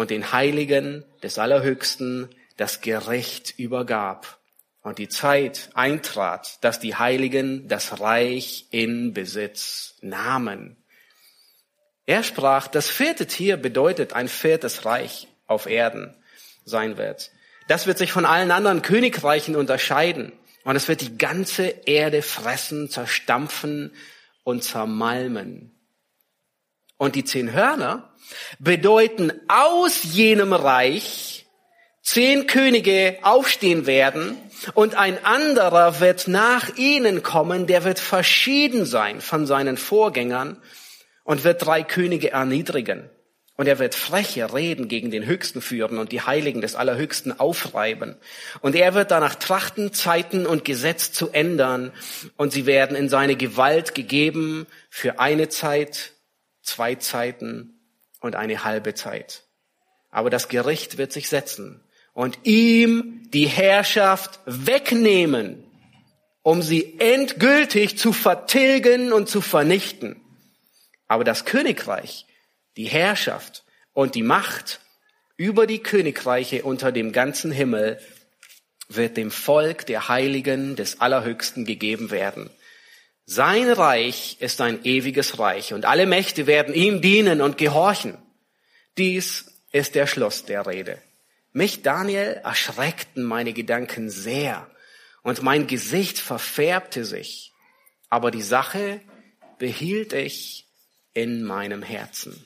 und 0.00 0.08
den 0.08 0.32
Heiligen 0.32 1.04
des 1.22 1.38
Allerhöchsten 1.38 2.30
das 2.56 2.80
Gericht 2.80 3.58
übergab 3.58 4.40
und 4.80 4.96
die 4.96 5.10
Zeit 5.10 5.68
eintrat, 5.74 6.56
dass 6.64 6.80
die 6.80 6.94
Heiligen 6.94 7.68
das 7.68 8.00
Reich 8.00 8.64
in 8.70 9.12
Besitz 9.12 9.96
nahmen. 10.00 10.82
Er 12.06 12.22
sprach, 12.22 12.66
das 12.66 12.88
vierte 12.88 13.26
Tier 13.26 13.58
bedeutet 13.58 14.14
ein 14.14 14.28
viertes 14.28 14.86
Reich 14.86 15.28
auf 15.46 15.66
Erden 15.66 16.16
sein 16.64 16.96
wird. 16.96 17.30
Das 17.68 17.86
wird 17.86 17.98
sich 17.98 18.10
von 18.10 18.24
allen 18.24 18.52
anderen 18.52 18.80
Königreichen 18.80 19.54
unterscheiden. 19.54 20.32
Und 20.64 20.76
es 20.76 20.88
wird 20.88 21.02
die 21.02 21.18
ganze 21.18 21.66
Erde 21.66 22.22
fressen, 22.22 22.88
zerstampfen 22.88 23.92
und 24.44 24.64
zermalmen. 24.64 25.78
Und 26.96 27.16
die 27.16 27.24
zehn 27.24 27.52
Hörner 27.52 28.09
bedeuten 28.58 29.32
aus 29.48 30.02
jenem 30.02 30.52
Reich 30.52 31.46
zehn 32.02 32.46
Könige 32.46 33.18
aufstehen 33.22 33.86
werden 33.86 34.36
und 34.74 34.96
ein 34.96 35.24
anderer 35.24 36.00
wird 36.00 36.28
nach 36.28 36.76
ihnen 36.76 37.22
kommen, 37.22 37.66
der 37.66 37.84
wird 37.84 37.98
verschieden 37.98 38.84
sein 38.84 39.20
von 39.20 39.46
seinen 39.46 39.76
Vorgängern 39.76 40.60
und 41.24 41.44
wird 41.44 41.64
drei 41.64 41.82
Könige 41.82 42.32
erniedrigen 42.32 43.08
Und 43.56 43.68
er 43.68 43.78
wird 43.78 43.94
freche 43.94 44.54
Reden 44.54 44.88
gegen 44.88 45.10
den 45.10 45.26
Höchsten 45.26 45.60
führen 45.60 45.98
und 45.98 46.12
die 46.12 46.22
Heiligen 46.22 46.62
des 46.62 46.76
Allerhöchsten 46.76 47.38
aufreiben. 47.38 48.16
Und 48.62 48.74
er 48.74 48.94
wird 48.94 49.10
danach 49.10 49.34
trachten, 49.34 49.92
Zeiten 49.92 50.46
und 50.46 50.64
Gesetz 50.64 51.12
zu 51.12 51.28
ändern. 51.28 51.92
Und 52.38 52.52
sie 52.52 52.64
werden 52.64 52.96
in 52.96 53.10
seine 53.10 53.36
Gewalt 53.36 53.94
gegeben 53.94 54.66
für 54.88 55.20
eine 55.20 55.50
Zeit, 55.50 56.12
zwei 56.62 56.94
Zeiten 56.94 57.79
und 58.20 58.36
eine 58.36 58.64
halbe 58.64 58.94
Zeit. 58.94 59.44
Aber 60.10 60.30
das 60.30 60.48
Gericht 60.48 60.98
wird 60.98 61.12
sich 61.12 61.28
setzen 61.28 61.82
und 62.12 62.38
ihm 62.44 63.28
die 63.32 63.46
Herrschaft 63.46 64.40
wegnehmen, 64.44 65.64
um 66.42 66.62
sie 66.62 66.98
endgültig 66.98 67.98
zu 67.98 68.12
vertilgen 68.12 69.12
und 69.12 69.28
zu 69.28 69.40
vernichten. 69.40 70.20
Aber 71.06 71.24
das 71.24 71.44
Königreich 71.44 72.26
die 72.76 72.86
Herrschaft 72.86 73.64
und 73.92 74.14
die 74.14 74.22
Macht 74.22 74.80
über 75.36 75.66
die 75.66 75.82
Königreiche 75.82 76.62
unter 76.62 76.92
dem 76.92 77.12
ganzen 77.12 77.50
Himmel 77.50 78.00
wird 78.88 79.16
dem 79.16 79.30
Volk 79.30 79.86
der 79.86 80.08
Heiligen 80.08 80.76
des 80.76 81.00
Allerhöchsten 81.00 81.64
gegeben 81.64 82.10
werden. 82.10 82.50
Sein 83.32 83.70
Reich 83.70 84.38
ist 84.40 84.60
ein 84.60 84.84
ewiges 84.84 85.38
Reich 85.38 85.72
und 85.72 85.84
alle 85.84 86.04
Mächte 86.04 86.48
werden 86.48 86.74
ihm 86.74 87.00
dienen 87.00 87.40
und 87.40 87.58
gehorchen. 87.58 88.18
Dies 88.98 89.46
ist 89.70 89.94
der 89.94 90.08
Schluss 90.08 90.46
der 90.46 90.66
Rede. 90.66 90.98
Mich, 91.52 91.82
Daniel, 91.82 92.40
erschreckten 92.42 93.22
meine 93.22 93.52
Gedanken 93.52 94.10
sehr 94.10 94.68
und 95.22 95.42
mein 95.42 95.68
Gesicht 95.68 96.18
verfärbte 96.18 97.04
sich. 97.04 97.52
Aber 98.08 98.32
die 98.32 98.42
Sache 98.42 99.00
behielt 99.60 100.12
ich 100.12 100.66
in 101.14 101.44
meinem 101.44 101.84
Herzen. 101.84 102.44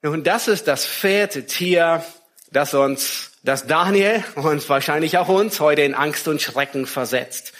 Und 0.00 0.26
das 0.26 0.48
ist 0.48 0.68
das 0.68 0.86
vierte 0.86 1.44
Tier, 1.44 2.02
das 2.50 2.72
uns, 2.72 3.32
das 3.42 3.66
Daniel 3.66 4.24
und 4.36 4.66
wahrscheinlich 4.70 5.18
auch 5.18 5.28
uns 5.28 5.60
heute 5.60 5.82
in 5.82 5.94
Angst 5.94 6.28
und 6.28 6.40
Schrecken 6.40 6.86
versetzt. 6.86 7.52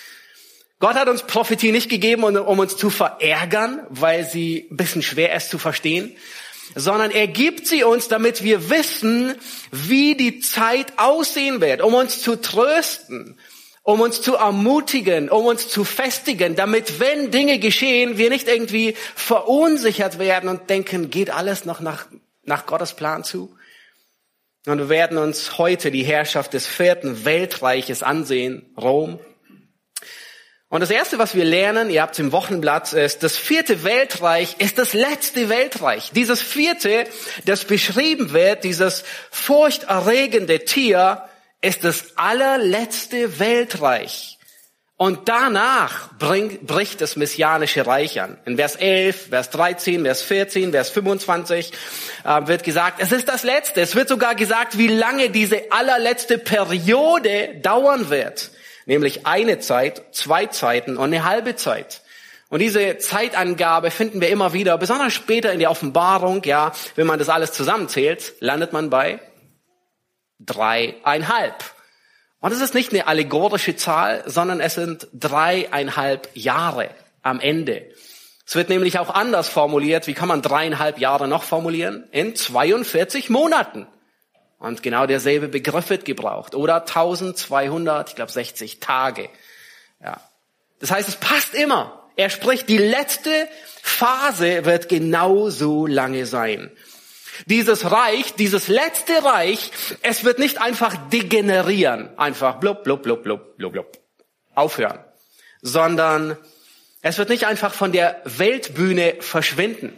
Gott 0.82 0.96
hat 0.96 1.08
uns 1.08 1.22
Prophetie 1.22 1.70
nicht 1.70 1.88
gegeben, 1.88 2.24
um 2.24 2.58
uns 2.58 2.76
zu 2.76 2.90
verärgern, 2.90 3.86
weil 3.88 4.24
sie 4.24 4.66
ein 4.68 4.76
bisschen 4.76 5.02
schwer 5.02 5.32
ist 5.36 5.48
zu 5.48 5.58
verstehen, 5.58 6.16
sondern 6.74 7.12
er 7.12 7.28
gibt 7.28 7.68
sie 7.68 7.84
uns, 7.84 8.08
damit 8.08 8.42
wir 8.42 8.68
wissen, 8.68 9.36
wie 9.70 10.16
die 10.16 10.40
Zeit 10.40 10.94
aussehen 10.96 11.60
wird, 11.60 11.82
um 11.82 11.94
uns 11.94 12.20
zu 12.20 12.34
trösten, 12.34 13.38
um 13.84 14.00
uns 14.00 14.22
zu 14.22 14.34
ermutigen, 14.34 15.28
um 15.28 15.46
uns 15.46 15.68
zu 15.68 15.84
festigen, 15.84 16.56
damit 16.56 16.98
wenn 16.98 17.30
Dinge 17.30 17.60
geschehen, 17.60 18.18
wir 18.18 18.30
nicht 18.30 18.48
irgendwie 18.48 18.96
verunsichert 19.14 20.18
werden 20.18 20.48
und 20.48 20.68
denken, 20.68 21.10
geht 21.10 21.30
alles 21.30 21.64
noch 21.64 21.78
nach 21.78 22.06
nach 22.42 22.66
Gottes 22.66 22.94
Plan 22.94 23.22
zu. 23.22 23.54
Und 24.66 24.78
wir 24.78 24.88
werden 24.88 25.16
uns 25.16 25.58
heute 25.58 25.92
die 25.92 26.02
Herrschaft 26.02 26.54
des 26.54 26.66
vierten 26.66 27.24
Weltreiches 27.24 28.02
ansehen, 28.02 28.74
Rom. 28.76 29.20
Und 30.72 30.80
das 30.80 30.88
erste, 30.88 31.18
was 31.18 31.34
wir 31.34 31.44
lernen, 31.44 31.90
ihr 31.90 32.00
habt 32.00 32.14
es 32.14 32.18
im 32.18 32.32
Wochenblatt, 32.32 32.94
ist, 32.94 33.22
das 33.22 33.36
vierte 33.36 33.84
Weltreich 33.84 34.56
ist 34.56 34.78
das 34.78 34.94
letzte 34.94 35.50
Weltreich. 35.50 36.12
Dieses 36.14 36.40
vierte, 36.40 37.04
das 37.44 37.66
beschrieben 37.66 38.32
wird, 38.32 38.64
dieses 38.64 39.04
furchterregende 39.30 40.64
Tier, 40.64 41.24
ist 41.60 41.84
das 41.84 42.16
allerletzte 42.16 43.38
Weltreich. 43.38 44.38
Und 44.96 45.28
danach 45.28 46.08
bringt, 46.18 46.66
bricht 46.66 47.02
das 47.02 47.16
messianische 47.16 47.86
Reich 47.86 48.22
an. 48.22 48.38
In 48.46 48.56
Vers 48.56 48.76
11, 48.76 49.28
Vers 49.28 49.50
13, 49.50 50.04
Vers 50.04 50.22
14, 50.22 50.72
Vers 50.72 50.88
25 50.88 51.70
äh, 52.24 52.46
wird 52.46 52.64
gesagt, 52.64 52.98
es 53.02 53.12
ist 53.12 53.28
das 53.28 53.42
Letzte. 53.42 53.82
Es 53.82 53.94
wird 53.94 54.08
sogar 54.08 54.34
gesagt, 54.34 54.78
wie 54.78 54.88
lange 54.88 55.28
diese 55.28 55.70
allerletzte 55.70 56.38
Periode 56.38 57.60
dauern 57.60 58.08
wird. 58.08 58.52
Nämlich 58.86 59.26
eine 59.26 59.58
Zeit, 59.58 60.02
zwei 60.12 60.46
Zeiten 60.46 60.96
und 60.96 61.04
eine 61.04 61.24
halbe 61.24 61.56
Zeit. 61.56 62.02
Und 62.48 62.58
diese 62.58 62.98
Zeitangabe 62.98 63.90
finden 63.90 64.20
wir 64.20 64.28
immer 64.28 64.52
wieder, 64.52 64.76
besonders 64.76 65.14
später 65.14 65.52
in 65.52 65.58
der 65.58 65.70
Offenbarung, 65.70 66.42
ja, 66.44 66.72
wenn 66.96 67.06
man 67.06 67.18
das 67.18 67.30
alles 67.30 67.52
zusammenzählt, 67.52 68.34
landet 68.40 68.72
man 68.72 68.90
bei 68.90 69.20
dreieinhalb. 70.38 71.64
Und 72.40 72.52
es 72.52 72.60
ist 72.60 72.74
nicht 72.74 72.92
eine 72.92 73.06
allegorische 73.06 73.76
Zahl, 73.76 74.24
sondern 74.26 74.60
es 74.60 74.74
sind 74.74 75.06
dreieinhalb 75.14 76.28
Jahre 76.34 76.90
am 77.22 77.40
Ende. 77.40 77.86
Es 78.44 78.56
wird 78.56 78.68
nämlich 78.68 78.98
auch 78.98 79.10
anders 79.10 79.48
formuliert. 79.48 80.06
Wie 80.06 80.14
kann 80.14 80.28
man 80.28 80.42
dreieinhalb 80.42 80.98
Jahre 80.98 81.28
noch 81.28 81.44
formulieren? 81.44 82.08
In 82.10 82.34
42 82.34 83.30
Monaten. 83.30 83.86
Und 84.62 84.84
genau 84.84 85.06
derselbe 85.06 85.48
Begriff 85.48 85.90
wird 85.90 86.04
gebraucht. 86.04 86.54
Oder 86.54 86.82
1200, 86.82 88.10
ich 88.10 88.14
glaube 88.14 88.30
60 88.30 88.78
Tage. 88.78 89.28
Ja. 90.00 90.20
Das 90.78 90.92
heißt, 90.92 91.08
es 91.08 91.16
passt 91.16 91.56
immer. 91.56 92.08
Er 92.14 92.30
spricht, 92.30 92.68
die 92.68 92.78
letzte 92.78 93.48
Phase 93.82 94.64
wird 94.64 94.88
genauso 94.88 95.88
lange 95.88 96.26
sein. 96.26 96.70
Dieses 97.46 97.90
Reich, 97.90 98.34
dieses 98.34 98.68
letzte 98.68 99.24
Reich, 99.24 99.72
es 100.02 100.22
wird 100.22 100.38
nicht 100.38 100.60
einfach 100.60 100.94
degenerieren, 101.08 102.16
einfach 102.16 102.60
blub, 102.60 102.84
blub, 102.84 103.02
blub, 103.02 103.24
blub, 103.24 103.56
blub, 103.56 103.72
blub, 103.72 103.98
aufhören, 104.54 105.00
sondern 105.60 106.38
es 107.00 107.18
wird 107.18 107.30
nicht 107.30 107.46
einfach 107.46 107.74
von 107.74 107.90
der 107.90 108.22
Weltbühne 108.24 109.16
verschwinden, 109.18 109.92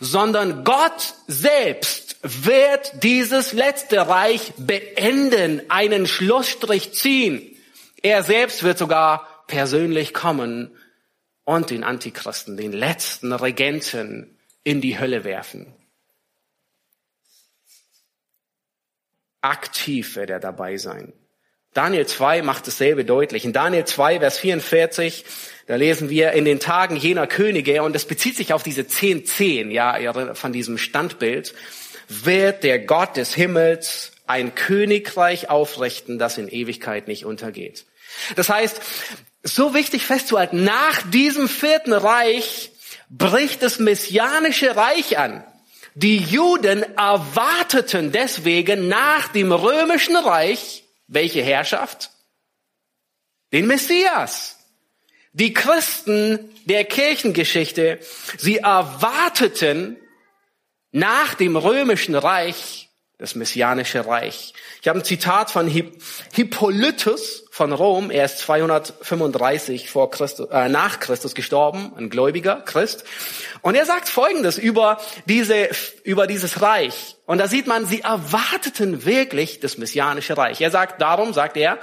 sondern 0.00 0.64
Gott 0.64 1.14
selbst 1.28 2.07
wird 2.22 3.02
dieses 3.02 3.52
letzte 3.52 4.08
Reich 4.08 4.52
beenden, 4.56 5.62
einen 5.70 6.06
Schlussstrich 6.06 6.92
ziehen. 6.92 7.56
Er 8.02 8.22
selbst 8.22 8.62
wird 8.62 8.78
sogar 8.78 9.44
persönlich 9.46 10.14
kommen 10.14 10.76
und 11.44 11.70
den 11.70 11.84
Antichristen, 11.84 12.56
den 12.56 12.72
letzten 12.72 13.32
Regenten 13.32 14.38
in 14.64 14.80
die 14.80 14.98
Hölle 14.98 15.24
werfen. 15.24 15.74
Aktiv 19.40 20.16
wird 20.16 20.30
er 20.30 20.40
dabei 20.40 20.76
sein. 20.76 21.12
Daniel 21.72 22.06
2 22.06 22.42
macht 22.42 22.66
dasselbe 22.66 23.04
deutlich. 23.04 23.44
In 23.44 23.52
Daniel 23.52 23.84
2, 23.84 24.18
Vers 24.18 24.38
44, 24.38 25.24
da 25.66 25.76
lesen 25.76 26.10
wir 26.10 26.32
in 26.32 26.44
den 26.44 26.60
Tagen 26.60 26.96
jener 26.96 27.26
Könige, 27.26 27.82
und 27.82 27.94
das 27.94 28.04
bezieht 28.04 28.36
sich 28.36 28.52
auf 28.52 28.62
diese 28.62 28.86
10, 28.86 29.26
10, 29.26 29.70
ja, 29.70 30.34
von 30.34 30.52
diesem 30.52 30.76
Standbild, 30.76 31.54
wird 32.08 32.64
der 32.64 32.78
Gott 32.80 33.16
des 33.16 33.34
Himmels 33.34 34.12
ein 34.26 34.54
Königreich 34.54 35.50
aufrichten, 35.50 36.18
das 36.18 36.38
in 36.38 36.48
Ewigkeit 36.48 37.08
nicht 37.08 37.24
untergeht. 37.24 37.86
Das 38.36 38.48
heißt, 38.48 38.80
so 39.42 39.74
wichtig 39.74 40.04
festzuhalten, 40.06 40.64
nach 40.64 41.02
diesem 41.10 41.48
vierten 41.48 41.92
Reich 41.92 42.72
bricht 43.08 43.62
das 43.62 43.78
messianische 43.78 44.76
Reich 44.76 45.18
an. 45.18 45.44
Die 45.94 46.18
Juden 46.18 46.82
erwarteten 46.96 48.12
deswegen 48.12 48.88
nach 48.88 49.28
dem 49.28 49.52
römischen 49.52 50.16
Reich 50.16 50.84
welche 51.08 51.42
Herrschaft? 51.42 52.10
Den 53.52 53.66
Messias. 53.66 54.58
Die 55.32 55.52
Christen 55.52 56.50
der 56.66 56.84
Kirchengeschichte, 56.84 57.98
sie 58.36 58.58
erwarteten 58.58 59.96
nach 60.92 61.34
dem 61.34 61.56
römischen 61.56 62.14
Reich 62.14 62.88
das 63.18 63.34
messianische 63.34 64.06
Reich. 64.06 64.54
Ich 64.80 64.86
habe 64.86 65.00
ein 65.00 65.04
Zitat 65.04 65.50
von 65.50 65.66
Hippolytus 65.66 67.44
von 67.50 67.72
Rom. 67.72 68.12
Er 68.12 68.24
ist 68.24 68.38
235 68.38 69.90
vor 69.90 70.12
Christus, 70.12 70.48
äh, 70.50 70.68
nach 70.68 71.00
Christus 71.00 71.34
gestorben, 71.34 71.92
ein 71.98 72.10
gläubiger 72.10 72.60
Christ. 72.60 73.02
Und 73.60 73.74
er 73.74 73.86
sagt 73.86 74.08
Folgendes 74.08 74.56
über 74.56 75.00
diese, 75.26 75.68
über 76.04 76.28
dieses 76.28 76.62
Reich. 76.62 77.16
Und 77.26 77.38
da 77.38 77.48
sieht 77.48 77.66
man, 77.66 77.86
sie 77.86 78.02
erwarteten 78.02 79.04
wirklich 79.04 79.58
das 79.58 79.78
messianische 79.78 80.36
Reich. 80.36 80.60
Er 80.60 80.70
sagt, 80.70 81.02
darum 81.02 81.34
sagt 81.34 81.56
er, 81.56 81.80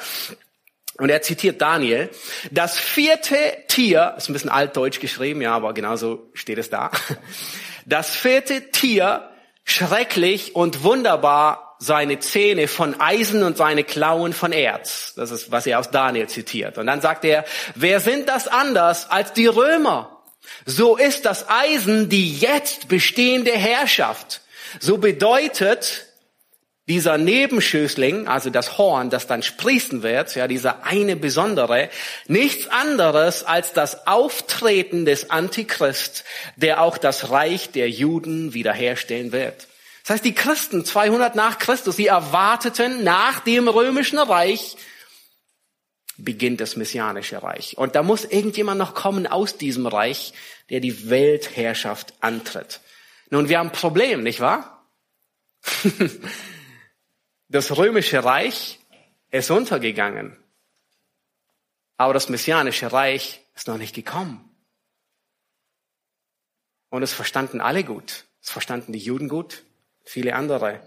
und 0.97 1.09
er 1.09 1.21
zitiert 1.21 1.61
Daniel, 1.61 2.09
das 2.51 2.79
vierte 2.79 3.35
Tier, 3.67 4.13
ist 4.15 4.29
ein 4.29 4.33
bisschen 4.33 4.49
altdeutsch 4.49 5.01
geschrieben, 5.01 5.41
ja, 5.41 5.53
aber 5.53 5.73
genauso 5.73 6.29
steht 6.33 6.57
es 6.57 6.69
da. 6.69 6.91
Das 7.85 8.09
vierte 8.09 8.71
Tier 8.71 9.29
schrecklich 9.63 10.55
und 10.55 10.83
wunderbar 10.83 11.75
seine 11.79 12.19
Zähne 12.19 12.67
von 12.67 12.99
Eisen 12.99 13.43
und 13.43 13.57
seine 13.57 13.83
Klauen 13.83 14.33
von 14.33 14.51
Erz. 14.51 15.13
Das 15.15 15.31
ist, 15.31 15.51
was 15.51 15.67
er 15.67 15.79
aus 15.79 15.91
Daniel 15.91 16.27
zitiert. 16.27 16.77
Und 16.77 16.87
dann 16.87 17.01
sagt 17.01 17.25
er, 17.25 17.45
wer 17.75 17.99
sind 17.99 18.29
das 18.29 18.47
anders 18.47 19.09
als 19.09 19.33
die 19.33 19.47
Römer? 19.47 20.23
So 20.65 20.95
ist 20.95 21.25
das 21.25 21.49
Eisen 21.49 22.09
die 22.09 22.37
jetzt 22.37 22.87
bestehende 22.87 23.51
Herrschaft. 23.51 24.41
So 24.79 24.97
bedeutet 24.97 26.04
dieser 26.87 27.17
Nebenschößling, 27.17 28.27
also 28.27 28.51
das 28.51 28.77
Horn, 28.77 29.09
das 29.09 29.25
dann 29.25 29.41
sprießen 29.41 30.03
wird, 30.03 30.35
ja, 30.35 30.47
dieser 30.47 30.83
eine 30.83 31.15
besondere, 31.15 31.89
nichts 32.27 32.67
anderes 32.67 33.43
als 33.43 33.73
das 33.73 34.05
Auftreten 34.05 35.05
des 35.05 35.31
Antichrist, 35.31 36.23
der 36.55 36.81
auch 36.81 36.97
das 36.99 37.31
Reich 37.31 37.71
der 37.71 37.89
Juden 37.89 38.53
wiederherstellen 38.53 39.31
wird. 39.31 39.67
Das 40.03 40.15
heißt, 40.15 40.25
die 40.25 40.35
Christen 40.35 40.85
200 40.85 41.33
nach 41.33 41.57
Christus, 41.57 41.95
sie 41.95 42.07
erwarteten 42.07 43.03
nach 43.03 43.39
dem 43.39 43.67
römischen 43.67 44.19
Reich 44.19 44.77
beginnt 46.17 46.61
das 46.61 46.75
messianische 46.75 47.41
Reich. 47.41 47.77
Und 47.77 47.95
da 47.95 48.03
muss 48.03 48.23
irgendjemand 48.23 48.77
noch 48.77 48.93
kommen 48.93 49.27
aus 49.27 49.57
diesem 49.57 49.87
Reich, 49.87 50.33
der 50.69 50.79
die 50.79 51.09
Weltherrschaft 51.09 52.13
antritt. 52.21 52.79
Nun, 53.31 53.49
wir 53.49 53.57
haben 53.57 53.69
ein 53.69 53.73
Problem, 53.73 54.23
nicht 54.23 54.39
wahr? 54.39 54.87
Das 57.47 57.77
römische 57.77 58.23
Reich 58.23 58.79
ist 59.31 59.51
untergegangen. 59.51 60.37
Aber 61.97 62.13
das 62.13 62.29
messianische 62.29 62.91
Reich 62.91 63.41
ist 63.55 63.67
noch 63.67 63.77
nicht 63.77 63.95
gekommen. 63.95 64.49
Und 66.89 67.03
es 67.03 67.13
verstanden 67.13 67.61
alle 67.61 67.83
gut. 67.83 68.25
Es 68.41 68.49
verstanden 68.49 68.93
die 68.93 68.99
Juden 68.99 69.27
gut, 69.27 69.63
viele 70.03 70.35
andere. 70.35 70.81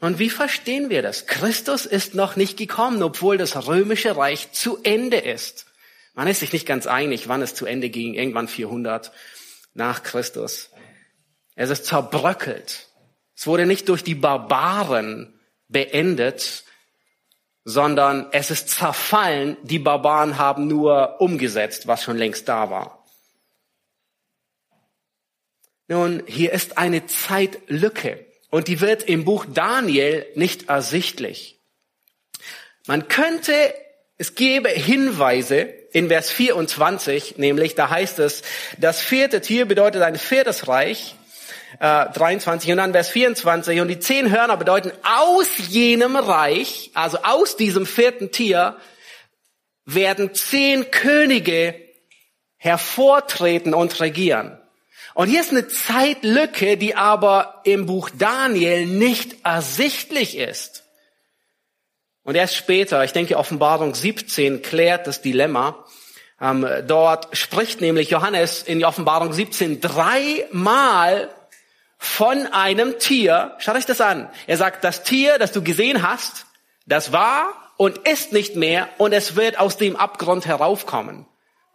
Und 0.00 0.18
wie 0.18 0.30
verstehen 0.30 0.90
wir 0.90 1.02
das? 1.02 1.26
Christus 1.26 1.84
ist 1.84 2.14
noch 2.14 2.36
nicht 2.36 2.56
gekommen, 2.56 3.02
obwohl 3.02 3.36
das 3.36 3.66
römische 3.66 4.16
Reich 4.16 4.52
zu 4.52 4.78
Ende 4.82 5.16
ist. 5.16 5.66
Man 6.14 6.28
ist 6.28 6.40
sich 6.40 6.52
nicht 6.52 6.66
ganz 6.66 6.86
einig, 6.86 7.28
wann 7.28 7.42
es 7.42 7.54
zu 7.54 7.66
Ende 7.66 7.90
ging, 7.90 8.14
irgendwann 8.14 8.48
400 8.48 9.12
nach 9.74 10.02
Christus. 10.02 10.70
Es 11.56 11.70
ist 11.70 11.86
zerbröckelt. 11.86 12.87
Es 13.38 13.46
wurde 13.46 13.66
nicht 13.66 13.88
durch 13.88 14.02
die 14.02 14.16
Barbaren 14.16 15.38
beendet, 15.68 16.64
sondern 17.62 18.26
es 18.32 18.50
ist 18.50 18.68
zerfallen. 18.68 19.56
Die 19.62 19.78
Barbaren 19.78 20.38
haben 20.38 20.66
nur 20.66 21.20
umgesetzt, 21.20 21.86
was 21.86 22.02
schon 22.02 22.16
längst 22.16 22.48
da 22.48 22.68
war. 22.68 23.06
Nun, 25.86 26.24
hier 26.26 26.52
ist 26.52 26.78
eine 26.78 27.06
Zeitlücke 27.06 28.26
und 28.50 28.66
die 28.66 28.80
wird 28.80 29.04
im 29.04 29.24
Buch 29.24 29.46
Daniel 29.46 30.26
nicht 30.34 30.68
ersichtlich. 30.68 31.60
Man 32.88 33.06
könnte, 33.06 33.72
es 34.16 34.34
gäbe 34.34 34.68
Hinweise 34.68 35.60
in 35.92 36.08
Vers 36.08 36.32
24, 36.32 37.38
nämlich 37.38 37.76
da 37.76 37.88
heißt 37.88 38.18
es, 38.18 38.42
das 38.78 39.00
vierte 39.00 39.40
Tier 39.40 39.64
bedeutet 39.64 40.02
ein 40.02 40.16
viertes 40.18 40.66
Reich 40.66 41.14
äh, 41.80 42.06
23 42.10 42.70
und 42.70 42.78
dann 42.78 42.92
Vers 42.92 43.10
24. 43.10 43.80
Und 43.80 43.88
die 43.88 43.98
zehn 43.98 44.30
Hörner 44.30 44.56
bedeuten 44.56 44.92
aus 45.02 45.48
jenem 45.68 46.16
Reich, 46.16 46.90
also 46.94 47.18
aus 47.22 47.56
diesem 47.56 47.86
vierten 47.86 48.30
Tier, 48.30 48.76
werden 49.84 50.34
zehn 50.34 50.90
Könige 50.90 51.74
hervortreten 52.56 53.74
und 53.74 54.00
regieren. 54.00 54.58
Und 55.14 55.28
hier 55.28 55.40
ist 55.40 55.50
eine 55.50 55.66
Zeitlücke, 55.68 56.76
die 56.76 56.94
aber 56.94 57.62
im 57.64 57.86
Buch 57.86 58.10
Daniel 58.10 58.86
nicht 58.86 59.36
ersichtlich 59.44 60.36
ist. 60.36 60.84
Und 62.22 62.34
erst 62.34 62.56
später, 62.56 63.02
ich 63.04 63.12
denke 63.12 63.38
Offenbarung 63.38 63.94
17 63.94 64.62
klärt 64.62 65.06
das 65.06 65.22
Dilemma. 65.22 65.84
Ähm, 66.40 66.66
dort 66.86 67.36
spricht 67.36 67.80
nämlich 67.80 68.10
Johannes 68.10 68.62
in 68.62 68.84
Offenbarung 68.84 69.32
17 69.32 69.80
dreimal 69.80 71.30
von 71.98 72.46
einem 72.46 72.98
Tier. 72.98 73.56
Schaut 73.58 73.76
euch 73.76 73.86
das 73.86 74.00
an. 74.00 74.30
Er 74.46 74.56
sagt, 74.56 74.84
das 74.84 75.02
Tier, 75.02 75.38
das 75.38 75.52
du 75.52 75.62
gesehen 75.62 76.02
hast, 76.02 76.46
das 76.86 77.12
war 77.12 77.52
und 77.76 77.98
ist 78.08 78.32
nicht 78.32 78.56
mehr 78.56 78.88
und 78.98 79.12
es 79.12 79.36
wird 79.36 79.58
aus 79.58 79.76
dem 79.76 79.96
Abgrund 79.96 80.46
heraufkommen. 80.46 81.26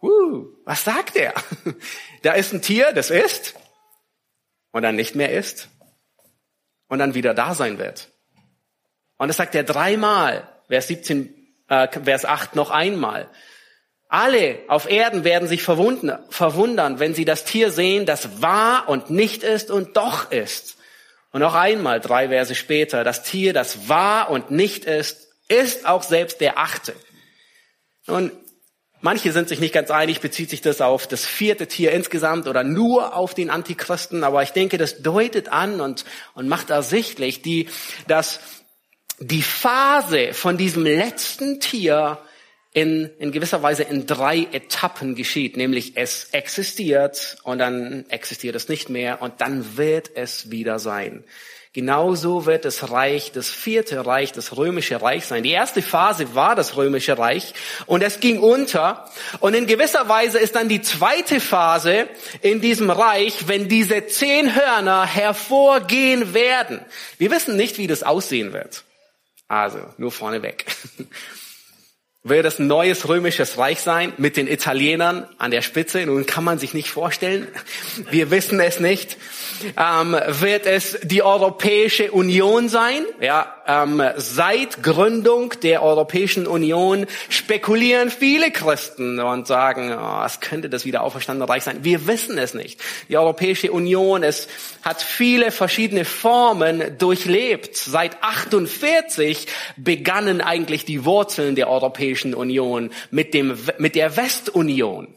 Uh, 0.02 0.46
was 0.64 0.84
sagt 0.84 1.16
er? 1.16 1.34
Da 2.22 2.32
ist 2.32 2.54
ein 2.54 2.62
Tier, 2.62 2.92
das 2.92 3.10
ist 3.10 3.54
und 4.72 4.82
dann 4.82 4.96
nicht 4.96 5.14
mehr 5.14 5.30
ist 5.30 5.68
und 6.88 6.98
dann 6.98 7.14
wieder 7.14 7.34
da 7.34 7.54
sein 7.54 7.78
wird. 7.78 8.10
Und 9.18 9.28
das 9.28 9.36
sagt 9.36 9.54
er 9.54 9.62
dreimal. 9.62 10.48
Vers 10.68 10.88
17, 10.88 11.34
äh, 11.68 11.88
Vers 12.02 12.24
8 12.24 12.56
noch 12.56 12.70
einmal. 12.70 13.30
Alle 14.14 14.60
auf 14.68 14.88
Erden 14.88 15.24
werden 15.24 15.48
sich 15.48 15.64
verwundern, 15.64 17.00
wenn 17.00 17.14
sie 17.14 17.24
das 17.24 17.44
Tier 17.44 17.72
sehen, 17.72 18.06
das 18.06 18.40
wahr 18.40 18.88
und 18.88 19.10
nicht 19.10 19.42
ist 19.42 19.72
und 19.72 19.96
doch 19.96 20.30
ist. 20.30 20.76
Und 21.32 21.40
noch 21.40 21.54
einmal, 21.54 21.98
drei 21.98 22.28
Verse 22.28 22.54
später, 22.54 23.02
das 23.02 23.24
Tier, 23.24 23.52
das 23.52 23.88
wahr 23.88 24.30
und 24.30 24.52
nicht 24.52 24.84
ist, 24.84 25.26
ist 25.48 25.84
auch 25.84 26.04
selbst 26.04 26.40
der 26.40 26.60
Achte. 26.60 26.94
Nun, 28.06 28.30
manche 29.00 29.32
sind 29.32 29.48
sich 29.48 29.58
nicht 29.58 29.74
ganz 29.74 29.90
einig, 29.90 30.20
bezieht 30.20 30.48
sich 30.48 30.60
das 30.60 30.80
auf 30.80 31.08
das 31.08 31.24
vierte 31.24 31.66
Tier 31.66 31.90
insgesamt 31.90 32.46
oder 32.46 32.62
nur 32.62 33.16
auf 33.16 33.34
den 33.34 33.50
Antichristen, 33.50 34.22
aber 34.22 34.44
ich 34.44 34.50
denke, 34.50 34.78
das 34.78 35.02
deutet 35.02 35.48
an 35.48 35.80
und, 35.80 36.04
und 36.34 36.46
macht 36.46 36.70
ersichtlich, 36.70 37.42
die, 37.42 37.68
dass 38.06 38.38
die 39.18 39.42
Phase 39.42 40.34
von 40.34 40.56
diesem 40.56 40.84
letzten 40.84 41.58
Tier 41.58 42.20
in, 42.74 43.08
in 43.18 43.30
gewisser 43.32 43.62
Weise 43.62 43.84
in 43.84 44.04
drei 44.04 44.48
Etappen 44.52 45.14
geschieht, 45.14 45.56
nämlich 45.56 45.96
es 45.96 46.28
existiert 46.32 47.38
und 47.44 47.58
dann 47.58 48.04
existiert 48.10 48.56
es 48.56 48.68
nicht 48.68 48.90
mehr 48.90 49.22
und 49.22 49.40
dann 49.40 49.76
wird 49.76 50.10
es 50.16 50.50
wieder 50.50 50.78
sein. 50.80 51.24
Genauso 51.72 52.46
wird 52.46 52.64
das 52.64 52.90
Reich, 52.90 53.32
das 53.32 53.48
vierte 53.48 54.06
Reich, 54.06 54.32
das 54.32 54.56
römische 54.56 55.02
Reich 55.02 55.24
sein. 55.26 55.42
Die 55.42 55.50
erste 55.50 55.82
Phase 55.82 56.34
war 56.34 56.54
das 56.54 56.76
römische 56.76 57.16
Reich 57.16 57.52
und 57.86 58.02
es 58.02 58.20
ging 58.20 58.38
unter. 58.38 59.10
Und 59.40 59.54
in 59.54 59.66
gewisser 59.66 60.08
Weise 60.08 60.38
ist 60.38 60.54
dann 60.54 60.68
die 60.68 60.82
zweite 60.82 61.40
Phase 61.40 62.08
in 62.42 62.60
diesem 62.60 62.90
Reich, 62.90 63.48
wenn 63.48 63.68
diese 63.68 64.06
zehn 64.06 64.54
Hörner 64.54 65.04
hervorgehen 65.04 66.32
werden. 66.32 66.80
Wir 67.18 67.32
wissen 67.32 67.56
nicht, 67.56 67.78
wie 67.78 67.88
das 67.88 68.04
aussehen 68.04 68.52
wird. 68.52 68.84
Also, 69.48 69.78
nur 69.96 70.12
vorneweg. 70.12 70.66
wird 72.26 72.46
es 72.46 72.58
ein 72.58 72.66
neues 72.66 73.06
römisches 73.06 73.58
Reich 73.58 73.82
sein 73.82 74.14
mit 74.16 74.38
den 74.38 74.48
Italienern 74.48 75.28
an 75.36 75.50
der 75.50 75.60
Spitze. 75.60 76.06
Nun 76.06 76.24
kann 76.24 76.42
man 76.42 76.58
sich 76.58 76.72
nicht 76.72 76.88
vorstellen. 76.88 77.46
Wir 78.10 78.30
wissen 78.30 78.58
es 78.60 78.80
nicht. 78.80 79.18
Ähm, 79.78 80.16
wird 80.26 80.66
es 80.66 80.98
die 81.02 81.22
Europäische 81.22 82.10
Union 82.12 82.70
sein? 82.70 83.04
Ja, 83.20 83.53
ähm, 83.66 84.02
seit 84.16 84.82
Gründung 84.82 85.54
der 85.62 85.82
Europäischen 85.82 86.46
Union 86.46 87.06
spekulieren 87.28 88.10
viele 88.10 88.50
Christen 88.50 89.20
und 89.20 89.46
sagen, 89.46 89.96
oh, 89.96 90.22
es 90.24 90.40
könnte 90.40 90.68
das 90.68 90.84
wieder 90.84 91.02
auferstandene 91.02 91.48
Reich 91.48 91.64
sein. 91.64 91.84
Wir 91.84 92.06
wissen 92.06 92.38
es 92.38 92.54
nicht. 92.54 92.80
Die 93.08 93.16
Europäische 93.16 93.72
Union 93.72 94.22
es 94.22 94.48
hat 94.82 95.02
viele 95.02 95.50
verschiedene 95.50 96.04
Formen 96.04 96.98
durchlebt. 96.98 97.76
Seit 97.76 98.22
48 98.22 99.46
begannen 99.76 100.40
eigentlich 100.40 100.84
die 100.84 101.04
Wurzeln 101.04 101.54
der 101.54 101.68
Europäischen 101.68 102.34
Union 102.34 102.90
mit 103.10 103.34
dem, 103.34 103.58
mit 103.78 103.94
der 103.94 104.16
Westunion. 104.16 105.14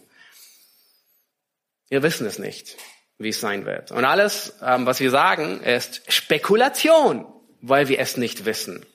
Wir 1.89 2.03
wissen 2.03 2.27
es 2.27 2.37
nicht, 2.37 2.75
wie 3.17 3.29
es 3.29 3.39
sein 3.39 3.65
wird. 3.65 3.91
Und 3.91 4.03
alles, 4.03 4.55
ähm, 4.61 4.85
was 4.85 4.99
wir 4.99 5.11
sagen, 5.11 5.61
ist 5.61 6.01
Spekulation 6.07 7.25
weil 7.61 7.87
wir 7.87 7.99
es 7.99 8.17
nicht 8.17 8.45
wissen. 8.45 8.85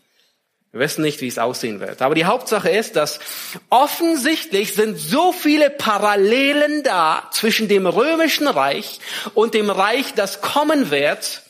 Wir 0.72 0.80
wissen 0.80 1.02
nicht, 1.02 1.20
wie 1.20 1.28
es 1.28 1.38
aussehen 1.38 1.80
wird. 1.80 2.00
Aber 2.00 2.14
die 2.14 2.24
Hauptsache 2.24 2.70
ist, 2.70 2.96
dass 2.96 3.20
offensichtlich 3.68 4.74
sind 4.74 4.96
so 4.96 5.32
viele 5.32 5.68
Parallelen 5.68 6.82
da 6.82 7.28
zwischen 7.30 7.68
dem 7.68 7.86
römischen 7.86 8.48
Reich 8.48 8.98
und 9.34 9.52
dem 9.52 9.68
Reich, 9.68 10.14
das 10.14 10.40
kommen 10.40 10.90
wird, 10.90 11.42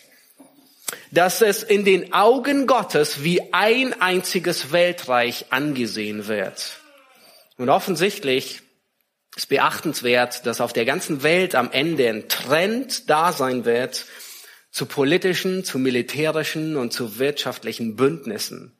dass 1.12 1.40
es 1.40 1.62
in 1.62 1.84
den 1.84 2.12
Augen 2.12 2.66
Gottes 2.66 3.22
wie 3.22 3.52
ein 3.52 4.00
einziges 4.00 4.72
Weltreich 4.72 5.46
angesehen 5.50 6.26
wird. 6.26 6.80
Und 7.58 7.68
offensichtlich 7.68 8.62
ist 9.36 9.48
beachtenswert, 9.48 10.46
dass 10.46 10.60
auf 10.60 10.72
der 10.72 10.84
ganzen 10.84 11.22
Welt 11.22 11.54
am 11.54 11.70
Ende 11.70 12.08
ein 12.08 12.28
Trend 12.28 13.08
da 13.08 13.32
sein 13.32 13.64
wird, 13.64 14.06
zu 14.72 14.86
politischen, 14.86 15.64
zu 15.64 15.78
militärischen 15.78 16.76
und 16.76 16.92
zu 16.92 17.18
wirtschaftlichen 17.18 17.94
Bündnissen, 17.94 18.72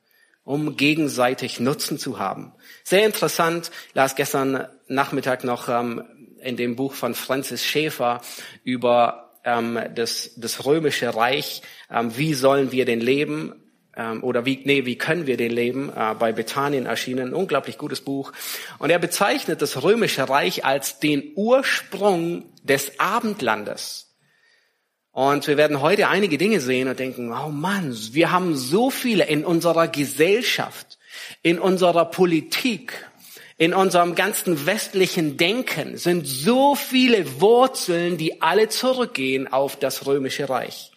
um 0.42 0.76
gegenseitig 0.76 1.60
Nutzen 1.60 1.98
zu 1.98 2.18
haben. 2.18 2.52
Sehr 2.82 3.06
interessant, 3.06 3.70
las 3.92 4.16
gestern 4.16 4.66
Nachmittag 4.88 5.44
noch 5.44 5.68
ähm, 5.68 6.02
in 6.40 6.56
dem 6.56 6.74
Buch 6.76 6.94
von 6.94 7.14
Francis 7.14 7.64
Schäfer 7.64 8.22
über 8.64 9.38
ähm, 9.44 9.78
das, 9.94 10.32
das 10.36 10.64
römische 10.64 11.14
Reich, 11.14 11.62
ähm, 11.90 12.16
wie 12.16 12.34
sollen 12.34 12.72
wir 12.72 12.86
denn 12.86 13.00
leben, 13.00 13.54
ähm, 13.94 14.24
oder 14.24 14.46
wie, 14.46 14.60
nee, 14.64 14.86
wie 14.86 14.96
können 14.96 15.26
wir 15.26 15.36
den 15.36 15.52
leben, 15.52 15.92
äh, 15.94 16.14
bei 16.18 16.32
Bethanien 16.32 16.86
erschienen, 16.86 17.28
ein 17.28 17.34
unglaublich 17.34 17.76
gutes 17.76 18.00
Buch. 18.00 18.32
Und 18.78 18.88
er 18.88 18.98
bezeichnet 18.98 19.60
das 19.60 19.82
römische 19.82 20.26
Reich 20.26 20.64
als 20.64 21.00
den 21.00 21.32
Ursprung 21.36 22.46
des 22.62 22.98
Abendlandes. 22.98 24.11
Und 25.12 25.46
wir 25.46 25.58
werden 25.58 25.82
heute 25.82 26.08
einige 26.08 26.38
Dinge 26.38 26.60
sehen 26.60 26.88
und 26.88 26.98
denken, 26.98 27.32
oh 27.32 27.50
Mann, 27.50 27.94
wir 28.12 28.32
haben 28.32 28.56
so 28.56 28.90
viele 28.90 29.26
in 29.26 29.44
unserer 29.44 29.86
Gesellschaft, 29.86 30.98
in 31.42 31.58
unserer 31.58 32.06
Politik, 32.06 32.94
in 33.58 33.74
unserem 33.74 34.14
ganzen 34.14 34.64
westlichen 34.64 35.36
Denken 35.36 35.98
sind 35.98 36.26
so 36.26 36.74
viele 36.74 37.40
Wurzeln, 37.42 38.16
die 38.16 38.40
alle 38.40 38.70
zurückgehen 38.70 39.52
auf 39.52 39.76
das 39.76 40.06
römische 40.06 40.48
Reich. 40.48 40.90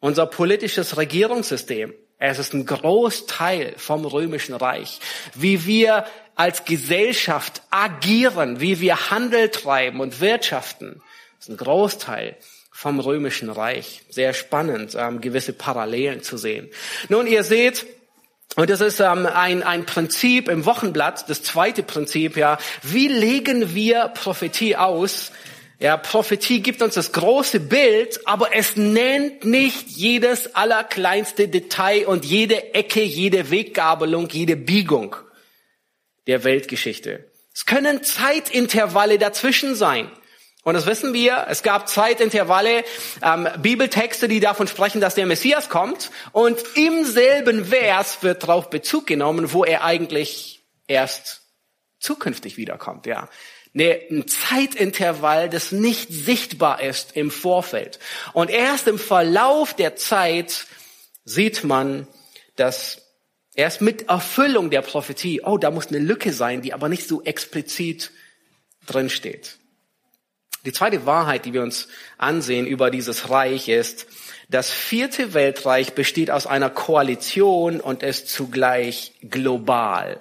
Unser 0.00 0.26
politisches 0.26 0.96
Regierungssystem, 0.96 1.94
es 2.18 2.40
ist 2.40 2.54
ein 2.54 2.66
Großteil 2.66 3.74
vom 3.76 4.04
römischen 4.04 4.56
Reich. 4.56 4.98
Wie 5.34 5.64
wir 5.64 6.06
als 6.34 6.64
Gesellschaft 6.64 7.62
agieren, 7.70 8.60
wie 8.60 8.80
wir 8.80 9.10
Handel 9.10 9.48
treiben 9.48 10.00
und 10.00 10.20
wirtschaften, 10.20 11.00
ist 11.38 11.48
ein 11.48 11.56
Großteil 11.56 12.36
vom 12.82 12.98
römischen 12.98 13.48
Reich. 13.48 14.02
Sehr 14.08 14.34
spannend, 14.34 14.96
ähm, 14.98 15.20
gewisse 15.20 15.52
Parallelen 15.52 16.24
zu 16.24 16.36
sehen. 16.36 16.68
Nun, 17.08 17.28
ihr 17.28 17.44
seht, 17.44 17.86
und 18.56 18.68
das 18.70 18.80
ist 18.80 18.98
ähm, 18.98 19.24
ein, 19.24 19.62
ein 19.62 19.86
Prinzip 19.86 20.48
im 20.48 20.64
Wochenblatt, 20.64 21.30
das 21.30 21.44
zweite 21.44 21.84
Prinzip, 21.84 22.36
ja. 22.36 22.58
Wie 22.82 23.06
legen 23.06 23.76
wir 23.76 24.08
Prophetie 24.08 24.74
aus? 24.74 25.30
Ja, 25.78 25.96
Prophetie 25.96 26.58
gibt 26.58 26.82
uns 26.82 26.94
das 26.94 27.12
große 27.12 27.60
Bild, 27.60 28.26
aber 28.26 28.52
es 28.52 28.74
nennt 28.74 29.44
nicht 29.44 29.86
jedes 29.86 30.56
allerkleinste 30.56 31.46
Detail 31.46 32.08
und 32.08 32.24
jede 32.24 32.74
Ecke, 32.74 33.02
jede 33.02 33.52
Weggabelung, 33.52 34.28
jede 34.28 34.56
Biegung 34.56 35.14
der 36.26 36.42
Weltgeschichte. 36.42 37.30
Es 37.54 37.64
können 37.64 38.02
Zeitintervalle 38.02 39.18
dazwischen 39.18 39.76
sein. 39.76 40.10
Und 40.62 40.74
das 40.74 40.86
wissen 40.86 41.12
wir, 41.12 41.46
es 41.48 41.62
gab 41.62 41.88
Zeitintervalle, 41.88 42.84
ähm, 43.22 43.48
Bibeltexte, 43.58 44.28
die 44.28 44.38
davon 44.38 44.68
sprechen, 44.68 45.00
dass 45.00 45.16
der 45.16 45.26
Messias 45.26 45.68
kommt. 45.68 46.10
Und 46.30 46.62
im 46.76 47.04
selben 47.04 47.64
Vers 47.64 48.22
wird 48.22 48.44
darauf 48.44 48.70
Bezug 48.70 49.06
genommen, 49.06 49.52
wo 49.52 49.64
er 49.64 49.82
eigentlich 49.82 50.62
erst 50.86 51.42
zukünftig 51.98 52.56
wiederkommt. 52.56 53.06
Ja, 53.06 53.28
ein 53.74 54.28
Zeitintervall, 54.28 55.48
das 55.48 55.72
nicht 55.72 56.10
sichtbar 56.10 56.82
ist 56.82 57.16
im 57.16 57.30
Vorfeld. 57.30 57.98
Und 58.32 58.50
erst 58.50 58.86
im 58.86 58.98
Verlauf 58.98 59.74
der 59.74 59.96
Zeit 59.96 60.66
sieht 61.24 61.64
man, 61.64 62.06
dass 62.56 63.02
erst 63.54 63.80
mit 63.80 64.08
Erfüllung 64.08 64.70
der 64.70 64.82
Prophetie, 64.82 65.40
oh, 65.42 65.58
da 65.58 65.70
muss 65.70 65.88
eine 65.88 65.98
Lücke 65.98 66.32
sein, 66.32 66.62
die 66.62 66.74
aber 66.74 66.88
nicht 66.88 67.08
so 67.08 67.22
explizit 67.22 68.10
drin 68.86 69.10
steht. 69.10 69.58
Die 70.64 70.72
zweite 70.72 71.06
Wahrheit, 71.06 71.44
die 71.44 71.52
wir 71.52 71.62
uns 71.62 71.88
ansehen 72.18 72.66
über 72.66 72.90
dieses 72.90 73.30
Reich 73.30 73.68
ist, 73.68 74.06
das 74.48 74.70
vierte 74.70 75.34
Weltreich 75.34 75.94
besteht 75.94 76.30
aus 76.30 76.46
einer 76.46 76.70
Koalition 76.70 77.80
und 77.80 78.02
ist 78.02 78.28
zugleich 78.28 79.14
global. 79.22 80.20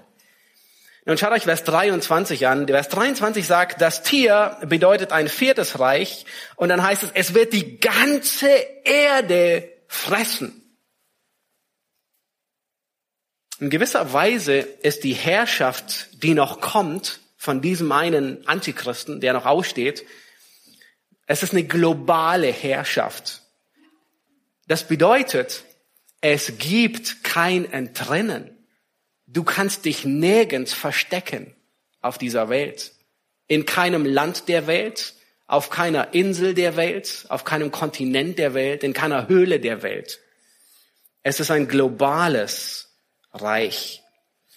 Nun 1.06 1.18
schaut 1.18 1.32
euch 1.32 1.44
Vers 1.44 1.64
23 1.64 2.48
an. 2.48 2.68
Vers 2.68 2.90
23 2.90 3.46
sagt, 3.46 3.82
das 3.82 4.04
Tier 4.04 4.58
bedeutet 4.62 5.12
ein 5.12 5.28
viertes 5.28 5.80
Reich 5.80 6.26
und 6.56 6.70
dann 6.70 6.82
heißt 6.82 7.04
es, 7.04 7.12
es 7.14 7.34
wird 7.34 7.54
die 7.54 7.80
ganze 7.80 8.50
Erde 8.84 9.70
fressen. 9.88 10.58
In 13.60 13.70
gewisser 13.70 14.12
Weise 14.14 14.58
ist 14.58 15.04
die 15.04 15.14
Herrschaft, 15.14 16.24
die 16.24 16.34
noch 16.34 16.62
kommt, 16.62 17.20
von 17.38 17.62
diesem 17.62 17.92
einen 17.92 18.48
Antichristen, 18.48 19.22
der 19.22 19.34
noch 19.34 19.46
aussteht, 19.46 20.06
es 21.32 21.44
ist 21.44 21.54
eine 21.54 21.64
globale 21.64 22.52
Herrschaft. 22.52 23.42
Das 24.68 24.86
bedeutet, 24.86 25.64
es 26.20 26.58
gibt 26.58 27.24
kein 27.24 27.72
Entrennen. 27.72 28.68
Du 29.28 29.46
kannst 29.46 29.86
dich 29.86 30.04
nirgends 30.04 30.74
verstecken 30.74 31.56
auf 32.02 32.18
dieser 32.18 32.50
Welt. 32.50 32.92
In 33.48 33.66
keinem 33.66 34.06
Land 34.06 34.50
der 34.50 34.68
Welt, 34.68 35.14
auf 35.48 35.70
keiner 35.70 36.14
Insel 36.14 36.54
der 36.54 36.76
Welt, 36.76 37.26
auf 37.30 37.46
keinem 37.46 37.72
Kontinent 37.72 38.38
der 38.38 38.54
Welt, 38.54 38.84
in 38.84 38.92
keiner 38.92 39.30
Höhle 39.30 39.62
der 39.62 39.84
Welt. 39.84 40.20
Es 41.24 41.40
ist 41.40 41.50
ein 41.50 41.70
globales 41.70 42.90
Reich. 43.32 44.01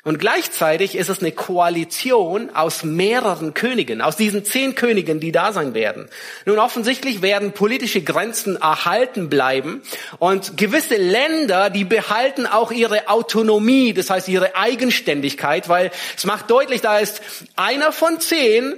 Und 0.05 0.19
gleichzeitig 0.19 0.97
ist 0.97 1.09
es 1.09 1.21
eine 1.21 1.33
Koalition 1.33 2.55
aus 2.55 2.85
mehreren 2.85 3.55
Königen, 3.55 4.03
aus 4.03 4.17
diesen 4.17 4.45
zehn 4.45 4.75
Königen, 4.75 5.19
die 5.19 5.33
da 5.33 5.53
sein 5.55 5.73
werden. 5.73 6.11
Nun 6.45 6.59
offensichtlich 6.59 7.23
werden 7.23 7.53
politische 7.53 8.03
Grenzen 8.03 8.57
erhalten 8.57 9.31
bleiben 9.31 9.83
und 10.19 10.59
gewisse 10.59 10.97
Länder, 10.97 11.71
die 11.71 11.85
behalten 11.85 12.47
auch 12.47 12.71
ihre 12.71 13.09
Autonomie, 13.09 13.95
das 13.95 14.11
heißt 14.11 14.29
ihre 14.29 14.57
Eigenständigkeit, 14.57 15.71
weil 15.71 15.91
es 16.15 16.27
macht 16.27 16.51
deutlich, 16.51 16.83
da 16.83 16.99
ist 16.99 17.23
einer 17.57 17.91
von 17.91 18.21
zehn, 18.21 18.75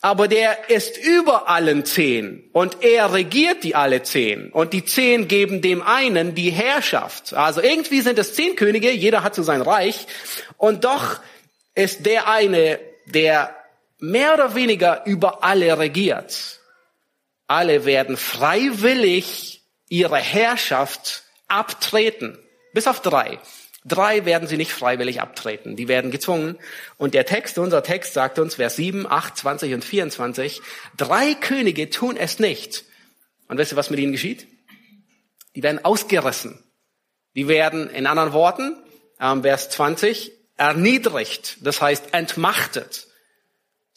aber 0.00 0.28
der 0.28 0.70
ist 0.70 0.96
über 0.96 1.48
allen 1.48 1.84
zehn 1.84 2.48
und 2.52 2.82
er 2.82 3.12
regiert 3.12 3.64
die 3.64 3.74
alle 3.74 4.02
zehn 4.02 4.50
und 4.50 4.72
die 4.72 4.84
zehn 4.84 5.28
geben 5.28 5.60
dem 5.60 5.82
einen 5.82 6.34
die 6.34 6.50
Herrschaft. 6.50 7.34
Also 7.34 7.60
irgendwie 7.60 8.00
sind 8.00 8.18
es 8.18 8.34
zehn 8.34 8.56
Könige, 8.56 8.90
jeder 8.90 9.22
hat 9.22 9.34
so 9.34 9.42
sein 9.42 9.60
Reich 9.60 10.06
und 10.56 10.84
doch 10.84 11.20
ist 11.74 12.06
der 12.06 12.28
eine, 12.28 12.80
der 13.06 13.54
mehr 13.98 14.34
oder 14.34 14.54
weniger 14.54 15.04
über 15.04 15.44
alle 15.44 15.78
regiert. 15.78 16.60
Alle 17.46 17.84
werden 17.84 18.16
freiwillig 18.16 19.62
ihre 19.88 20.18
Herrschaft 20.18 21.24
abtreten, 21.48 22.38
bis 22.72 22.86
auf 22.86 23.00
drei. 23.02 23.38
Drei 23.84 24.26
werden 24.26 24.46
sie 24.46 24.58
nicht 24.58 24.72
freiwillig 24.72 25.22
abtreten, 25.22 25.74
die 25.74 25.88
werden 25.88 26.10
gezwungen. 26.10 26.58
Und 26.98 27.14
der 27.14 27.24
Text, 27.24 27.58
unser 27.58 27.82
Text 27.82 28.12
sagt 28.12 28.38
uns, 28.38 28.56
Vers 28.56 28.76
7, 28.76 29.06
8, 29.06 29.36
20 29.36 29.74
und 29.74 29.84
24, 29.84 30.60
drei 30.96 31.34
Könige 31.34 31.88
tun 31.88 32.16
es 32.16 32.38
nicht. 32.38 32.84
Und 33.48 33.56
wisst 33.56 33.72
ihr, 33.72 33.76
was 33.76 33.90
mit 33.90 33.98
ihnen 33.98 34.12
geschieht? 34.12 34.46
Die 35.56 35.62
werden 35.62 35.82
ausgerissen. 35.84 36.62
Die 37.34 37.48
werden, 37.48 37.88
in 37.90 38.06
anderen 38.06 38.32
Worten, 38.32 38.76
ähm, 39.18 39.42
Vers 39.42 39.70
20, 39.70 40.32
erniedrigt, 40.56 41.56
das 41.62 41.80
heißt 41.80 42.12
entmachtet. 42.12 43.06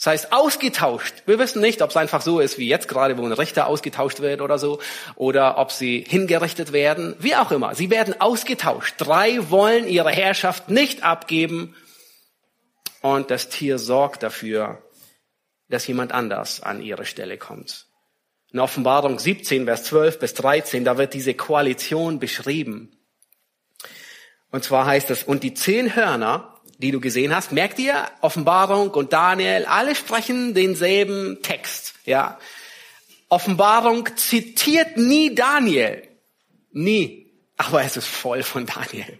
Das 0.03 0.11
heißt 0.11 0.33
ausgetauscht. 0.33 1.23
Wir 1.25 1.39
wissen 1.39 1.61
nicht, 1.61 1.81
ob 1.81 1.91
es 1.91 1.95
einfach 1.95 2.21
so 2.21 2.41
ist 2.41 2.57
wie 2.57 2.67
jetzt 2.67 2.89
gerade, 2.89 3.17
wo 3.17 3.25
ein 3.25 3.31
Richter 3.31 3.67
ausgetauscht 3.67 4.19
wird 4.19 4.41
oder 4.41 4.57
so, 4.57 4.81
oder 5.15 5.57
ob 5.57 5.71
sie 5.71 6.03
hingerichtet 6.05 6.73
werden, 6.73 7.15
wie 7.19 7.37
auch 7.37 7.51
immer. 7.51 7.73
Sie 7.73 7.89
werden 7.89 8.19
ausgetauscht. 8.19 8.95
Drei 8.97 9.49
wollen 9.49 9.87
ihre 9.87 10.11
Herrschaft 10.11 10.67
nicht 10.67 11.03
abgeben 11.03 11.73
und 12.99 13.31
das 13.31 13.47
Tier 13.47 13.79
sorgt 13.79 14.23
dafür, 14.23 14.83
dass 15.69 15.87
jemand 15.87 16.11
anders 16.11 16.61
an 16.61 16.81
ihre 16.81 17.05
Stelle 17.05 17.37
kommt. 17.37 17.87
In 18.51 18.59
Offenbarung 18.59 19.19
17, 19.19 19.63
Vers 19.63 19.85
12 19.85 20.19
bis 20.19 20.33
13, 20.33 20.83
da 20.83 20.97
wird 20.97 21.13
diese 21.13 21.33
Koalition 21.33 22.19
beschrieben. 22.19 22.91
Und 24.51 24.65
zwar 24.65 24.85
heißt 24.85 25.11
es, 25.11 25.23
und 25.23 25.43
die 25.43 25.53
zehn 25.53 25.95
Hörner, 25.95 26.52
die 26.77 26.91
du 26.91 26.99
gesehen 26.99 27.36
hast, 27.36 27.51
merkt 27.51 27.79
ihr, 27.79 28.07
Offenbarung 28.21 28.89
und 28.91 29.13
Daniel, 29.13 29.65
alle 29.65 29.95
sprechen 29.95 30.53
denselben 30.53 31.41
Text, 31.41 31.95
ja. 32.05 32.39
Offenbarung 33.29 34.15
zitiert 34.15 34.97
nie 34.97 35.33
Daniel. 35.33 36.07
Nie. 36.71 37.31
Aber 37.57 37.81
es 37.83 37.97
ist 37.97 38.07
voll 38.07 38.43
von 38.43 38.67
Daniel. 38.67 39.17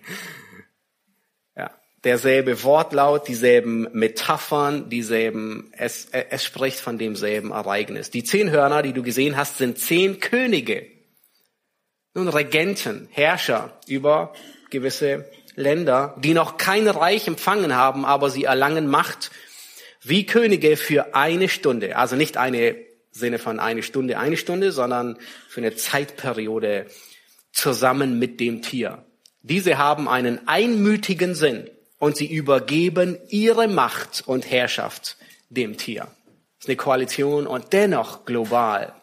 Ja. 1.56 1.72
Derselbe 2.04 2.64
Wortlaut, 2.64 3.28
dieselben 3.28 3.88
Metaphern, 3.94 4.90
dieselben, 4.90 5.72
es, 5.76 6.10
es 6.12 6.44
spricht 6.44 6.80
von 6.80 7.00
demselben 7.00 7.52
Ereignis. 7.52 8.12
Die 8.12 8.24
zehn 8.24 8.52
Hörner, 8.52 8.84
die 8.84 8.94
du 8.94 9.02
gesehen 9.02 9.36
hast, 9.36 9.58
sind 9.58 9.80
zehn 9.80 10.20
Könige. 10.20 10.86
Nun 12.14 12.28
Regenten, 12.28 13.08
Herrscher 13.12 13.80
über 13.88 14.34
gewisse 14.70 15.26
Länder, 15.56 16.16
die 16.18 16.34
noch 16.34 16.58
kein 16.58 16.88
Reich 16.88 17.28
empfangen 17.28 17.76
haben, 17.76 18.06
aber 18.06 18.30
sie 18.30 18.46
erlangen 18.46 18.88
Macht 18.88 19.32
wie 20.02 20.26
Könige 20.26 20.78
für 20.78 21.16
eine 21.16 21.50
Stunde. 21.50 21.96
Also 21.98 22.16
nicht 22.16 22.38
eine 22.38 22.76
Sinne 23.12 23.40
von 23.40 23.60
eine 23.60 23.84
Stunde, 23.84 24.18
eine 24.18 24.38
Stunde, 24.38 24.72
sondern 24.72 25.18
für 25.48 25.62
eine 25.62 25.76
Zeitperiode 25.76 26.88
zusammen 27.52 28.20
mit 28.20 28.40
dem 28.40 28.62
Tier. 28.62 29.06
Diese 29.44 29.78
haben 29.78 30.08
einen 30.10 30.48
einmütigen 30.48 31.36
Sinn 31.36 31.70
und 32.00 32.18
sie 32.18 32.28
übergeben 32.28 33.18
ihre 33.30 33.68
Macht 33.68 34.24
und 34.26 34.50
Herrschaft 34.50 35.18
dem 35.50 35.78
Tier. 35.78 36.02
Das 36.04 36.66
ist 36.66 36.70
eine 36.70 36.78
Koalition 36.78 37.46
und 37.46 37.72
dennoch 37.74 38.26
global. 38.26 38.94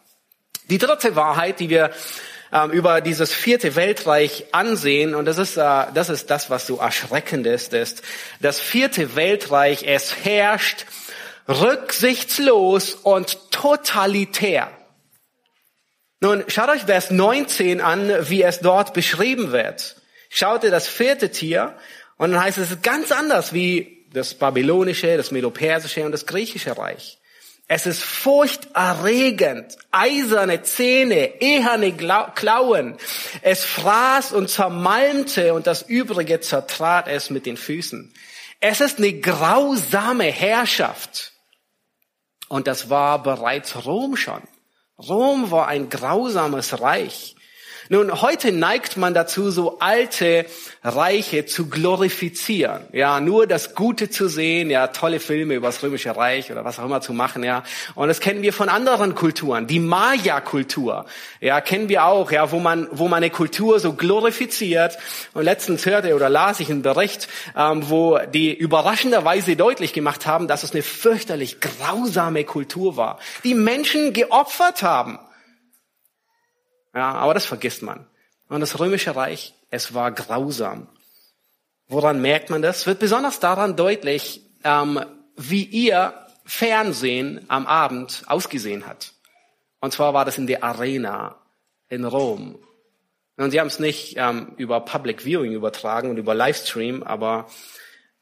Die 0.68 0.78
dritte 0.78 1.16
Wahrheit, 1.16 1.60
die 1.60 1.68
wir 1.68 1.90
ähm, 2.52 2.70
über 2.70 3.00
dieses 3.00 3.32
vierte 3.32 3.76
Weltreich 3.76 4.46
ansehen, 4.52 5.14
und 5.14 5.24
das 5.24 5.38
ist, 5.38 5.56
äh, 5.56 5.86
das 5.94 6.08
ist 6.08 6.30
das, 6.30 6.50
was 6.50 6.66
so 6.66 6.78
erschreckend 6.78 7.46
ist, 7.46 7.72
ist, 7.72 8.02
das 8.40 8.60
vierte 8.60 9.16
Weltreich, 9.16 9.84
es 9.84 10.24
herrscht 10.24 10.86
rücksichtslos 11.48 12.94
und 12.94 13.50
totalitär. 13.50 14.70
Nun, 16.20 16.44
schaut 16.48 16.68
euch 16.68 16.82
Vers 16.82 17.10
19 17.10 17.80
an, 17.80 18.28
wie 18.28 18.42
es 18.42 18.60
dort 18.60 18.92
beschrieben 18.92 19.52
wird. 19.52 19.96
Schaut 20.28 20.64
ihr 20.64 20.70
das 20.70 20.86
vierte 20.86 21.30
Tier 21.30 21.74
und 22.18 22.32
dann 22.32 22.42
heißt 22.42 22.58
es, 22.58 22.82
ganz 22.82 23.10
anders 23.10 23.52
wie 23.52 24.06
das 24.12 24.34
babylonische, 24.34 25.16
das 25.16 25.30
medopersische 25.30 26.04
und 26.04 26.12
das 26.12 26.26
griechische 26.26 26.76
Reich. 26.76 27.19
Es 27.72 27.86
ist 27.86 28.02
furchterregend, 28.02 29.78
eiserne 29.92 30.64
Zähne, 30.64 31.40
eherne 31.40 31.92
Klauen. 31.92 32.96
Es 33.42 33.64
fraß 33.64 34.32
und 34.32 34.50
zermalmte 34.50 35.54
und 35.54 35.68
das 35.68 35.82
Übrige 35.82 36.40
zertrat 36.40 37.06
es 37.06 37.30
mit 37.30 37.46
den 37.46 37.56
Füßen. 37.56 38.12
Es 38.58 38.80
ist 38.80 38.98
eine 38.98 39.12
grausame 39.12 40.24
Herrschaft. 40.24 41.32
Und 42.48 42.66
das 42.66 42.90
war 42.90 43.22
bereits 43.22 43.86
Rom 43.86 44.16
schon. 44.16 44.42
Rom 44.98 45.52
war 45.52 45.68
ein 45.68 45.88
grausames 45.90 46.80
Reich. 46.80 47.36
Nun, 47.92 48.22
heute 48.22 48.52
neigt 48.52 48.96
man 48.96 49.14
dazu, 49.14 49.50
so 49.50 49.80
alte 49.80 50.46
Reiche 50.84 51.44
zu 51.46 51.68
glorifizieren. 51.68 52.82
Ja, 52.92 53.18
nur 53.18 53.48
das 53.48 53.74
Gute 53.74 54.08
zu 54.08 54.28
sehen, 54.28 54.70
ja, 54.70 54.86
tolle 54.86 55.18
Filme 55.18 55.54
über 55.54 55.66
das 55.66 55.82
Römische 55.82 56.16
Reich 56.16 56.52
oder 56.52 56.64
was 56.64 56.78
auch 56.78 56.84
immer 56.84 57.00
zu 57.00 57.12
machen, 57.12 57.42
ja. 57.42 57.64
Und 57.96 58.06
das 58.06 58.20
kennen 58.20 58.42
wir 58.42 58.52
von 58.52 58.68
anderen 58.68 59.16
Kulturen. 59.16 59.66
Die 59.66 59.80
Maya-Kultur, 59.80 61.06
ja, 61.40 61.60
kennen 61.60 61.88
wir 61.88 62.04
auch, 62.04 62.30
ja, 62.30 62.52
wo 62.52 62.60
man, 62.60 62.86
wo 62.92 63.08
man 63.08 63.16
eine 63.16 63.30
Kultur 63.30 63.80
so 63.80 63.94
glorifiziert. 63.94 64.96
Und 65.34 65.42
letztens 65.42 65.84
hörte 65.84 66.14
oder 66.14 66.28
las 66.28 66.60
ich 66.60 66.70
einen 66.70 66.82
Bericht, 66.82 67.26
ähm, 67.56 67.90
wo 67.90 68.20
die 68.32 68.54
überraschenderweise 68.54 69.56
deutlich 69.56 69.92
gemacht 69.92 70.28
haben, 70.28 70.46
dass 70.46 70.62
es 70.62 70.70
eine 70.70 70.84
fürchterlich 70.84 71.58
grausame 71.58 72.44
Kultur 72.44 72.96
war, 72.96 73.18
die 73.42 73.54
Menschen 73.54 74.12
geopfert 74.12 74.84
haben 74.84 75.18
ja, 76.94 77.12
aber 77.12 77.34
das 77.34 77.46
vergisst 77.46 77.82
man. 77.82 78.06
Und 78.48 78.60
das 78.60 78.78
römische 78.78 79.14
Reich, 79.14 79.54
es 79.70 79.94
war 79.94 80.10
grausam. 80.10 80.88
Woran 81.88 82.20
merkt 82.20 82.50
man 82.50 82.62
das? 82.62 82.86
Wird 82.86 82.98
besonders 82.98 83.40
daran 83.40 83.76
deutlich, 83.76 84.42
ähm, 84.64 85.00
wie 85.36 85.64
ihr 85.64 86.14
Fernsehen 86.44 87.44
am 87.48 87.66
Abend 87.66 88.24
ausgesehen 88.26 88.86
hat. 88.86 89.12
Und 89.80 89.92
zwar 89.92 90.14
war 90.14 90.24
das 90.24 90.38
in 90.38 90.46
der 90.46 90.64
Arena 90.64 91.36
in 91.88 92.04
Rom. 92.04 92.58
Und 93.36 93.50
sie 93.52 93.60
haben 93.60 93.68
es 93.68 93.78
nicht 93.78 94.16
ähm, 94.18 94.52
über 94.56 94.80
Public 94.80 95.22
Viewing 95.22 95.52
übertragen 95.52 96.10
und 96.10 96.18
über 96.18 96.34
Livestream, 96.34 97.02
aber 97.02 97.48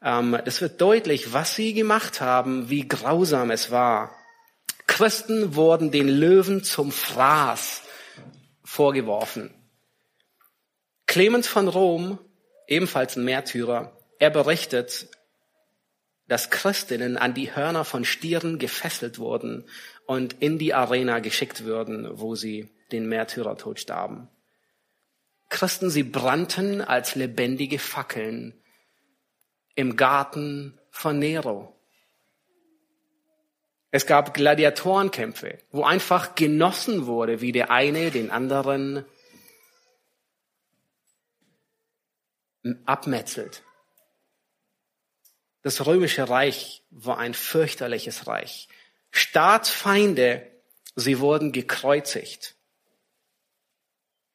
ähm, 0.01 0.37
es 0.45 0.61
wird 0.61 0.79
deutlich, 0.79 1.33
was 1.33 1.55
sie 1.55 1.73
gemacht 1.73 2.21
haben, 2.21 2.69
wie 2.69 2.87
grausam 2.87 3.51
es 3.51 3.69
war. 3.69 4.15
Christen 4.87 5.55
wurden 5.55 5.91
den 5.91 6.07
Löwen 6.07 6.63
zum 6.63 6.91
Fraß 6.91 7.83
vorgeworfen. 8.69 9.49
Clemens 11.07 11.47
von 11.47 11.67
Rom, 11.67 12.19
ebenfalls 12.67 13.15
ein 13.15 13.25
Märtyrer, 13.25 13.97
er 14.19 14.29
berichtet, 14.29 15.07
dass 16.27 16.51
Christinnen 16.51 17.17
an 17.17 17.33
die 17.33 17.55
Hörner 17.55 17.83
von 17.83 18.05
Stieren 18.05 18.59
gefesselt 18.59 19.17
wurden 19.17 19.67
und 20.05 20.33
in 20.33 20.59
die 20.59 20.75
Arena 20.75 21.17
geschickt 21.17 21.63
würden, 21.63 22.07
wo 22.19 22.35
sie 22.35 22.69
den 22.91 23.09
Märtyrertod 23.09 23.79
starben. 23.79 24.29
Christen, 25.49 25.89
sie 25.89 26.03
brannten 26.03 26.81
als 26.81 27.15
lebendige 27.15 27.79
Fackeln 27.79 28.61
im 29.73 29.95
Garten 29.95 30.79
von 30.91 31.17
Nero. 31.17 31.78
Es 33.91 34.05
gab 34.05 34.33
Gladiatorenkämpfe, 34.33 35.57
wo 35.71 35.83
einfach 35.83 36.35
genossen 36.35 37.07
wurde, 37.07 37.41
wie 37.41 37.51
der 37.51 37.71
eine 37.71 38.11
den 38.11 38.29
anderen 38.29 39.05
abmetzelt. 42.85 43.63
Das 45.61 45.85
römische 45.85 46.29
Reich 46.29 46.83
war 46.89 47.17
ein 47.17 47.33
fürchterliches 47.33 48.27
Reich. 48.27 48.67
Staatsfeinde, 49.11 50.49
sie 50.95 51.19
wurden 51.19 51.51
gekreuzigt. 51.51 52.55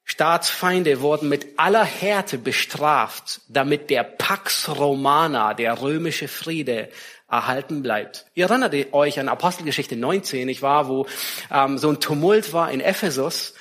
Staatsfeinde 0.05 1.01
wurden 1.01 1.29
mit 1.29 1.59
aller 1.59 1.85
Härte 1.85 2.37
bestraft, 2.37 3.41
damit 3.49 3.89
der 3.89 4.05
Pax 4.05 4.69
Romana, 4.69 5.55
der 5.55 5.81
römische 5.81 6.29
Friede, 6.29 6.91
erhalten 7.29 7.83
bleibt. 7.83 8.27
Ihr 8.35 8.47
erinnert 8.47 8.75
euch 8.93 9.19
an 9.19 9.29
Apostelgeschichte 9.29 9.97
19, 9.97 10.49
ich 10.49 10.63
war, 10.63 10.89
wo 10.89 11.07
ähm, 11.51 11.79
so 11.79 11.91
ein 11.91 12.01
Tumult 12.01 12.53
war 12.53 12.71
in 12.71 12.81
Ephesus 12.81 13.55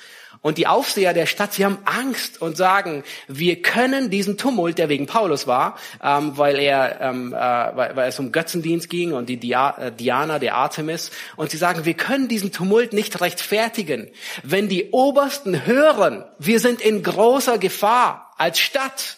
und 0.44 0.58
die 0.58 0.66
Aufseher 0.66 1.14
der 1.14 1.24
Stadt, 1.24 1.54
sie 1.54 1.64
haben 1.64 1.78
Angst 1.86 2.42
und 2.42 2.56
sagen, 2.56 3.02
wir 3.28 3.62
können 3.62 4.10
diesen 4.10 4.36
Tumult, 4.36 4.76
der 4.76 4.90
wegen 4.90 5.06
Paulus 5.06 5.46
war, 5.46 5.78
ähm, 6.02 6.36
weil 6.36 6.58
er, 6.58 7.00
ähm, 7.00 7.32
äh, 7.32 7.36
weil, 7.36 7.96
weil 7.96 8.08
es 8.10 8.18
um 8.18 8.30
Götzendienst 8.30 8.90
ging 8.90 9.14
und 9.14 9.30
die 9.30 9.38
Dia 9.38 9.74
äh, 9.78 9.90
Diana, 9.90 10.38
der 10.38 10.56
Artemis, 10.56 11.10
und 11.36 11.50
sie 11.50 11.56
sagen, 11.56 11.86
wir 11.86 11.94
können 11.94 12.28
diesen 12.28 12.52
Tumult 12.52 12.92
nicht 12.92 13.22
rechtfertigen, 13.22 14.10
wenn 14.42 14.68
die 14.68 14.90
Obersten 14.90 15.64
hören, 15.64 16.26
wir 16.38 16.60
sind 16.60 16.82
in 16.82 17.02
großer 17.02 17.56
Gefahr 17.56 18.34
als 18.36 18.58
Stadt, 18.58 19.16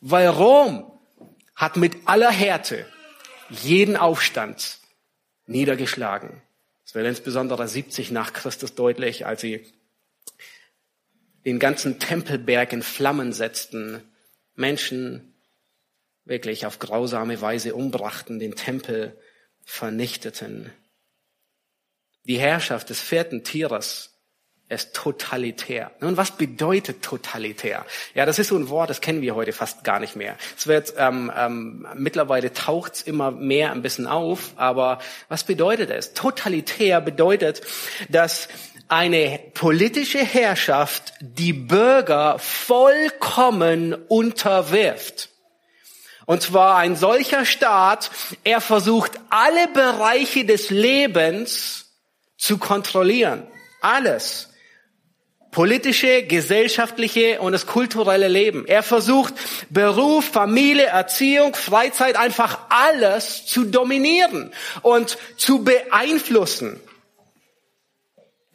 weil 0.00 0.28
Rom 0.28 0.92
hat 1.56 1.76
mit 1.76 1.96
aller 2.06 2.30
Härte 2.30 2.86
jeden 3.50 3.96
Aufstand 3.96 4.78
niedergeschlagen. 5.46 6.42
Das 6.84 6.94
wird 6.94 7.06
insbesondere 7.06 7.68
70 7.68 8.10
nach 8.10 8.32
Christus 8.32 8.74
deutlich, 8.74 9.26
als 9.26 9.40
sie 9.40 9.66
den 11.44 11.58
ganzen 11.58 11.98
Tempelberg 11.98 12.72
in 12.72 12.82
Flammen 12.82 13.32
setzten, 13.32 14.02
Menschen 14.54 15.34
wirklich 16.24 16.66
auf 16.66 16.78
grausame 16.78 17.40
Weise 17.40 17.74
umbrachten, 17.74 18.38
den 18.38 18.54
Tempel 18.54 19.18
vernichteten. 19.64 20.72
Die 22.24 22.38
Herrschaft 22.38 22.90
des 22.90 23.00
vierten 23.00 23.42
Tieres 23.42 24.09
ist 24.70 24.94
totalitär. 24.94 25.90
Nun, 26.00 26.16
was 26.16 26.30
bedeutet 26.30 27.02
totalitär? 27.02 27.84
Ja, 28.14 28.24
das 28.24 28.38
ist 28.38 28.48
so 28.48 28.56
ein 28.56 28.68
Wort, 28.68 28.88
das 28.88 29.00
kennen 29.00 29.20
wir 29.20 29.34
heute 29.34 29.52
fast 29.52 29.82
gar 29.82 29.98
nicht 29.98 30.14
mehr. 30.14 30.36
Es 30.56 30.68
wird 30.68 30.94
ähm, 30.96 31.30
ähm, 31.36 31.86
mittlerweile 31.96 32.52
taucht's 32.52 33.02
immer 33.02 33.32
mehr 33.32 33.72
ein 33.72 33.82
bisschen 33.82 34.06
auf, 34.06 34.52
aber 34.56 35.00
was 35.28 35.44
bedeutet 35.44 35.90
es? 35.90 36.14
Totalitär 36.14 37.00
bedeutet, 37.00 37.62
dass 38.08 38.48
eine 38.86 39.40
politische 39.54 40.18
Herrschaft 40.18 41.14
die 41.20 41.52
Bürger 41.52 42.38
vollkommen 42.38 43.94
unterwirft. 43.94 45.30
Und 46.26 46.42
zwar 46.42 46.76
ein 46.76 46.94
solcher 46.94 47.44
Staat, 47.44 48.10
er 48.44 48.60
versucht 48.60 49.18
alle 49.30 49.66
Bereiche 49.68 50.44
des 50.44 50.70
Lebens 50.70 51.86
zu 52.36 52.58
kontrollieren. 52.58 53.48
Alles 53.80 54.50
politische, 55.50 56.22
gesellschaftliche 56.22 57.40
und 57.40 57.52
das 57.52 57.66
kulturelle 57.66 58.28
Leben. 58.28 58.66
Er 58.66 58.82
versucht 58.82 59.34
Beruf, 59.68 60.24
Familie, 60.24 60.86
Erziehung, 60.86 61.54
Freizeit, 61.54 62.16
einfach 62.16 62.58
alles 62.68 63.46
zu 63.46 63.64
dominieren 63.64 64.52
und 64.82 65.18
zu 65.36 65.64
beeinflussen 65.64 66.80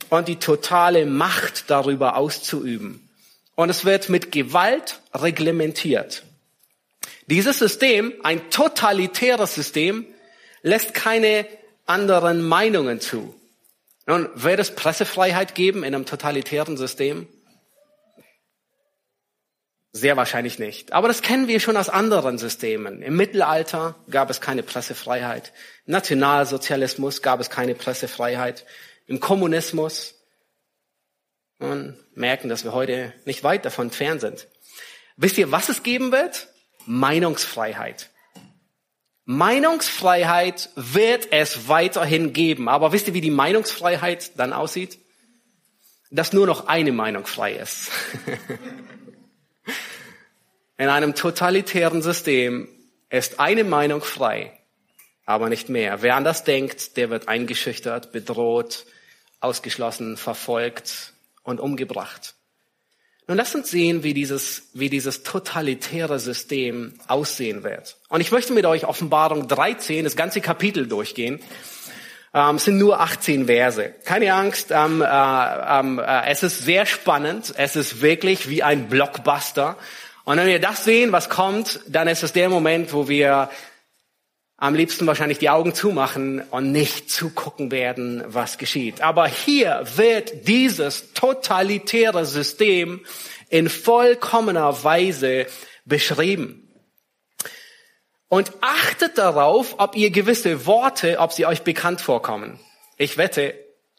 und 0.09 0.27
die 0.27 0.37
totale 0.37 1.05
Macht 1.05 1.69
darüber 1.69 2.15
auszuüben. 2.15 3.09
Und 3.55 3.69
es 3.69 3.85
wird 3.85 4.09
mit 4.09 4.31
Gewalt 4.31 4.99
reglementiert. 5.13 6.23
Dieses 7.27 7.59
System, 7.59 8.13
ein 8.23 8.49
totalitäres 8.49 9.55
System, 9.55 10.05
lässt 10.61 10.93
keine 10.93 11.45
anderen 11.85 12.41
Meinungen 12.41 12.99
zu. 12.99 13.33
Nun, 14.07 14.29
wird 14.35 14.59
es 14.59 14.75
Pressefreiheit 14.75 15.55
geben 15.55 15.83
in 15.83 15.95
einem 15.95 16.05
totalitären 16.05 16.77
System? 16.77 17.27
Sehr 19.91 20.17
wahrscheinlich 20.17 20.59
nicht. 20.59 20.91
Aber 20.91 21.07
das 21.07 21.21
kennen 21.21 21.47
wir 21.47 21.59
schon 21.59 21.77
aus 21.77 21.87
anderen 21.87 22.37
Systemen. 22.37 23.01
Im 23.01 23.15
Mittelalter 23.15 23.95
gab 24.09 24.29
es 24.29 24.41
keine 24.41 24.61
Pressefreiheit. 24.61 25.53
Im 25.85 25.93
Nationalsozialismus 25.93 27.21
gab 27.21 27.39
es 27.39 27.49
keine 27.49 27.75
Pressefreiheit. 27.75 28.65
Im 29.07 29.21
Kommunismus. 29.21 30.15
Und 31.59 31.97
merken, 32.13 32.49
dass 32.49 32.65
wir 32.65 32.73
heute 32.73 33.13
nicht 33.23 33.45
weit 33.45 33.63
davon 33.63 33.87
entfernt 33.87 34.19
sind. 34.19 34.47
Wisst 35.15 35.37
ihr, 35.37 35.51
was 35.53 35.69
es 35.69 35.81
geben 35.81 36.11
wird? 36.11 36.49
Meinungsfreiheit. 36.85 38.09
Meinungsfreiheit 39.25 40.69
wird 40.75 41.31
es 41.31 41.67
weiterhin 41.67 42.31
geben. 42.31 42.69
Aber 42.69 42.91
wisst 42.91 43.07
ihr, 43.07 43.15
wie 43.15 43.21
die 43.21 43.31
Meinungsfreiheit 43.31 44.37
dann 44.37 44.53
aussieht? 44.53 44.99
Dass 46.11 46.31
nur 46.31 46.45
noch 46.45 46.67
eine 46.67 46.91
Meinung 46.91 47.25
frei 47.25 47.53
ist. 47.53 47.89
In 50.77 50.89
einem 50.89 51.15
totalitären 51.15 52.01
System 52.01 52.67
ist 53.09 53.39
eine 53.39 53.63
Meinung 53.63 54.01
frei, 54.01 54.51
aber 55.25 55.49
nicht 55.49 55.69
mehr. 55.69 56.01
Wer 56.01 56.15
anders 56.15 56.43
denkt, 56.43 56.97
der 56.97 57.09
wird 57.09 57.27
eingeschüchtert, 57.27 58.11
bedroht, 58.11 58.85
ausgeschlossen, 59.39 60.17
verfolgt 60.17 61.13
und 61.43 61.59
umgebracht. 61.59 62.35
Nun 63.27 63.37
lass 63.37 63.55
uns 63.55 63.71
sehen, 63.71 64.03
wie 64.03 64.13
dieses, 64.13 64.69
wie 64.73 64.89
dieses 64.89 65.23
totalitäre 65.23 66.19
System 66.19 66.93
aussehen 67.07 67.63
wird. 67.63 67.97
Und 68.07 68.21
ich 68.21 68.31
möchte 68.31 68.53
mit 68.53 68.65
euch 68.65 68.85
Offenbarung 68.85 69.47
13, 69.47 70.03
das 70.03 70.15
ganze 70.15 70.41
Kapitel 70.41 70.87
durchgehen. 70.87 71.39
Ähm, 72.35 72.57
es 72.57 72.65
sind 72.65 72.77
nur 72.77 72.99
18 72.99 73.47
Verse. 73.47 73.95
Keine 74.03 74.33
Angst, 74.33 74.67
ähm, 74.69 75.01
äh, 75.01 75.05
ähm, 75.05 75.99
äh, 75.99 76.29
es 76.29 76.43
ist 76.43 76.65
sehr 76.65 76.85
spannend. 76.85 77.53
Es 77.57 77.75
ist 77.75 78.01
wirklich 78.01 78.47
wie 78.47 78.61
ein 78.61 78.89
Blockbuster. 78.89 79.75
Und 80.25 80.37
wenn 80.37 80.47
wir 80.47 80.59
das 80.59 80.83
sehen, 80.83 81.11
was 81.11 81.29
kommt, 81.29 81.79
dann 81.87 82.07
ist 82.07 82.21
es 82.21 82.33
der 82.33 82.49
Moment, 82.49 82.93
wo 82.93 83.07
wir 83.07 83.49
am 84.57 84.73
liebsten 84.73 85.05
wahrscheinlich 85.05 85.37
die 85.37 85.49
Augen 85.49 85.73
zumachen 85.73 86.41
und 86.49 86.71
nicht 86.71 87.09
zugucken 87.09 87.71
werden, 87.71 88.23
was 88.27 88.57
geschieht. 88.57 89.01
Aber 89.01 89.27
hier 89.27 89.83
wird 89.95 90.47
dieses 90.47 91.13
totalitäre 91.13 92.25
System 92.25 93.05
in 93.49 93.69
vollkommener 93.69 94.83
Weise 94.83 95.47
beschrieben. 95.83 96.61
Und 98.27 98.51
achtet 98.61 99.17
darauf, 99.17 99.75
ob 99.77 99.95
ihr 99.95 100.09
gewisse 100.09 100.65
Worte, 100.65 101.19
ob 101.19 101.31
sie 101.31 101.45
euch 101.45 101.61
bekannt 101.61 102.01
vorkommen. 102.01 102.59
Ich 102.97 103.17
wette, 103.17 103.53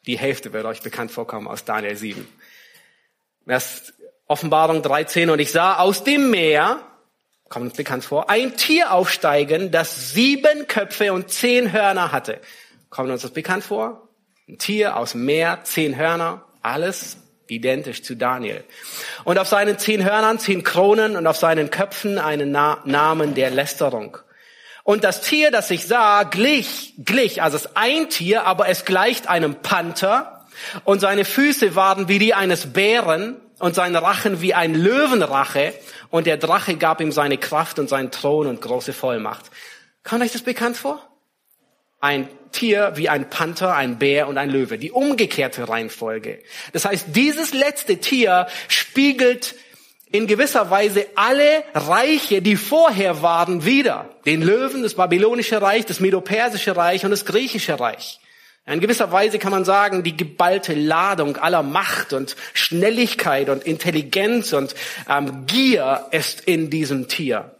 die 0.06 0.18
Hälfte 0.18 0.52
wird 0.52 0.64
euch 0.64 0.82
bekannt 0.82 1.10
vorkommen 1.10 1.48
aus 1.48 1.64
Daniel 1.64 1.96
7. 1.96 2.26
Das 3.46 3.92
Offenbarung 4.26 4.82
13. 4.82 5.30
Und 5.30 5.38
ich 5.38 5.52
sah 5.52 5.76
aus 5.76 6.02
dem 6.02 6.30
Meer, 6.30 6.80
kommt 7.48 7.66
uns 7.66 7.76
bekannt 7.76 8.04
vor, 8.04 8.28
ein 8.30 8.56
Tier 8.56 8.92
aufsteigen, 8.92 9.70
das 9.70 10.12
sieben 10.12 10.66
Köpfe 10.66 11.12
und 11.12 11.30
zehn 11.30 11.72
Hörner 11.72 12.12
hatte. 12.12 12.40
Kommt 12.90 13.10
uns 13.10 13.22
das 13.22 13.30
bekannt 13.30 13.64
vor? 13.64 14.08
Ein 14.48 14.58
Tier 14.58 14.96
aus 14.96 15.14
Meer, 15.14 15.60
zehn 15.62 15.96
Hörner, 15.96 16.44
alles 16.62 17.18
identisch 17.48 18.02
zu 18.02 18.16
Daniel. 18.16 18.64
Und 19.24 19.38
auf 19.38 19.48
seinen 19.48 19.78
zehn 19.78 20.04
Hörnern 20.04 20.38
zehn 20.38 20.64
Kronen 20.64 21.16
und 21.16 21.26
auf 21.26 21.36
seinen 21.36 21.70
Köpfen 21.70 22.18
einen 22.18 22.50
Na 22.50 22.82
Namen 22.84 23.34
der 23.34 23.50
Lästerung. 23.50 24.18
Und 24.82 25.04
das 25.04 25.20
Tier, 25.20 25.50
das 25.50 25.70
ich 25.70 25.86
sah, 25.86 26.22
glich, 26.24 26.94
glich, 26.98 27.42
also 27.42 27.56
es 27.56 27.66
ist 27.66 27.76
ein 27.76 28.08
Tier, 28.08 28.44
aber 28.44 28.68
es 28.68 28.84
gleicht 28.84 29.28
einem 29.28 29.56
Panther 29.56 30.46
und 30.84 31.00
seine 31.00 31.24
Füße 31.24 31.74
waren 31.74 32.08
wie 32.08 32.18
die 32.18 32.34
eines 32.34 32.72
Bären 32.72 33.36
und 33.58 33.74
sein 33.74 33.96
Rachen 33.96 34.40
wie 34.40 34.54
ein 34.54 34.74
Löwenrache 34.74 35.74
und 36.10 36.26
der 36.26 36.36
Drache 36.36 36.76
gab 36.76 37.00
ihm 37.00 37.12
seine 37.12 37.38
Kraft 37.38 37.78
und 37.78 37.88
seinen 37.88 38.10
Thron 38.10 38.46
und 38.46 38.60
große 38.60 38.92
Vollmacht. 38.92 39.46
Kommt 40.02 40.22
euch 40.22 40.32
das 40.32 40.42
bekannt 40.42 40.76
vor? 40.76 41.06
Ein 42.00 42.28
Tier 42.52 42.92
wie 42.94 43.08
ein 43.08 43.28
Panther, 43.28 43.74
ein 43.74 43.98
Bär 43.98 44.28
und 44.28 44.38
ein 44.38 44.50
Löwe. 44.50 44.78
Die 44.78 44.92
umgekehrte 44.92 45.68
Reihenfolge. 45.68 46.42
Das 46.72 46.84
heißt, 46.84 47.08
dieses 47.08 47.52
letzte 47.52 47.98
Tier 47.98 48.46
spiegelt 48.68 49.56
in 50.12 50.26
gewisser 50.26 50.70
Weise 50.70 51.06
alle 51.16 51.64
Reiche, 51.74 52.40
die 52.40 52.56
vorher 52.56 53.22
waren, 53.22 53.64
wieder. 53.64 54.08
Den 54.24 54.42
Löwen, 54.42 54.82
das 54.82 54.94
babylonische 54.94 55.60
Reich, 55.60 55.84
das 55.84 56.00
medopersische 56.00 56.76
Reich 56.76 57.04
und 57.04 57.10
das 57.10 57.24
griechische 57.24 57.78
Reich. 57.80 58.20
In 58.68 58.80
gewisser 58.80 59.12
Weise 59.12 59.38
kann 59.38 59.52
man 59.52 59.64
sagen, 59.64 60.02
die 60.02 60.16
geballte 60.16 60.74
Ladung 60.74 61.36
aller 61.36 61.62
Macht 61.62 62.12
und 62.12 62.34
Schnelligkeit 62.52 63.48
und 63.48 63.62
Intelligenz 63.62 64.52
und 64.52 64.74
ähm, 65.08 65.46
Gier 65.46 66.06
ist 66.10 66.40
in 66.40 66.68
diesem 66.68 67.06
Tier. 67.06 67.52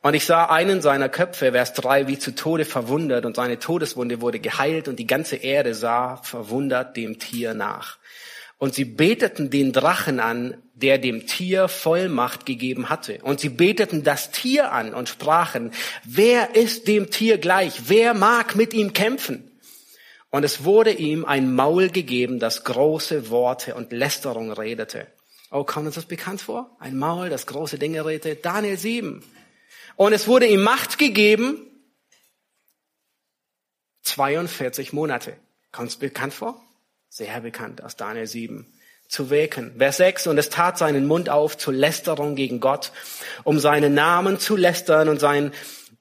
Und 0.00 0.14
ich 0.14 0.26
sah 0.26 0.46
einen 0.46 0.82
seiner 0.82 1.08
Köpfe, 1.08 1.52
Vers 1.52 1.74
3, 1.74 2.08
wie 2.08 2.18
zu 2.18 2.34
Tode 2.34 2.64
verwundert 2.64 3.24
und 3.24 3.36
seine 3.36 3.60
Todeswunde 3.60 4.20
wurde 4.20 4.40
geheilt 4.40 4.88
und 4.88 4.98
die 4.98 5.06
ganze 5.06 5.36
Erde 5.36 5.74
sah 5.74 6.16
verwundert 6.16 6.96
dem 6.96 7.20
Tier 7.20 7.54
nach. 7.54 7.98
Und 8.58 8.74
sie 8.74 8.84
beteten 8.84 9.50
den 9.50 9.72
Drachen 9.72 10.18
an, 10.18 10.56
der 10.74 10.98
dem 10.98 11.28
Tier 11.28 11.68
Vollmacht 11.68 12.46
gegeben 12.46 12.88
hatte. 12.88 13.20
Und 13.22 13.38
sie 13.38 13.48
beteten 13.48 14.02
das 14.02 14.32
Tier 14.32 14.72
an 14.72 14.92
und 14.92 15.08
sprachen, 15.08 15.70
wer 16.02 16.56
ist 16.56 16.88
dem 16.88 17.10
Tier 17.10 17.38
gleich? 17.38 17.82
Wer 17.86 18.12
mag 18.14 18.56
mit 18.56 18.74
ihm 18.74 18.92
kämpfen? 18.92 19.51
Und 20.32 20.44
es 20.44 20.64
wurde 20.64 20.92
ihm 20.92 21.26
ein 21.26 21.54
Maul 21.54 21.90
gegeben, 21.90 22.40
das 22.40 22.64
große 22.64 23.28
Worte 23.28 23.74
und 23.74 23.92
Lästerung 23.92 24.50
redete. 24.50 25.06
Oh, 25.50 25.62
kommt 25.62 25.86
uns 25.86 25.96
das 25.96 26.06
bekannt 26.06 26.40
vor? 26.40 26.74
Ein 26.80 26.98
Maul, 26.98 27.28
das 27.28 27.46
große 27.46 27.78
Dinge 27.78 28.06
redete. 28.06 28.36
Daniel 28.36 28.78
7. 28.78 29.22
Und 29.96 30.12
es 30.14 30.26
wurde 30.26 30.46
ihm 30.46 30.62
Macht 30.62 30.96
gegeben, 30.96 31.58
42 34.04 34.94
Monate. 34.94 35.36
Kommt 35.70 35.90
es 35.90 35.96
bekannt 35.96 36.32
vor? 36.32 36.64
Sehr 37.10 37.42
bekannt 37.42 37.84
aus 37.84 37.96
Daniel 37.96 38.26
7 38.26 38.66
zu 39.08 39.28
wirken. 39.28 39.74
Vers 39.76 39.98
6, 39.98 40.28
und 40.28 40.38
es 40.38 40.48
tat 40.48 40.78
seinen 40.78 41.06
Mund 41.06 41.28
auf 41.28 41.58
zur 41.58 41.74
Lästerung 41.74 42.36
gegen 42.36 42.58
Gott, 42.58 42.92
um 43.44 43.58
seinen 43.58 43.92
Namen 43.92 44.38
zu 44.38 44.56
lästern 44.56 45.10
und 45.10 45.20
sein 45.20 45.52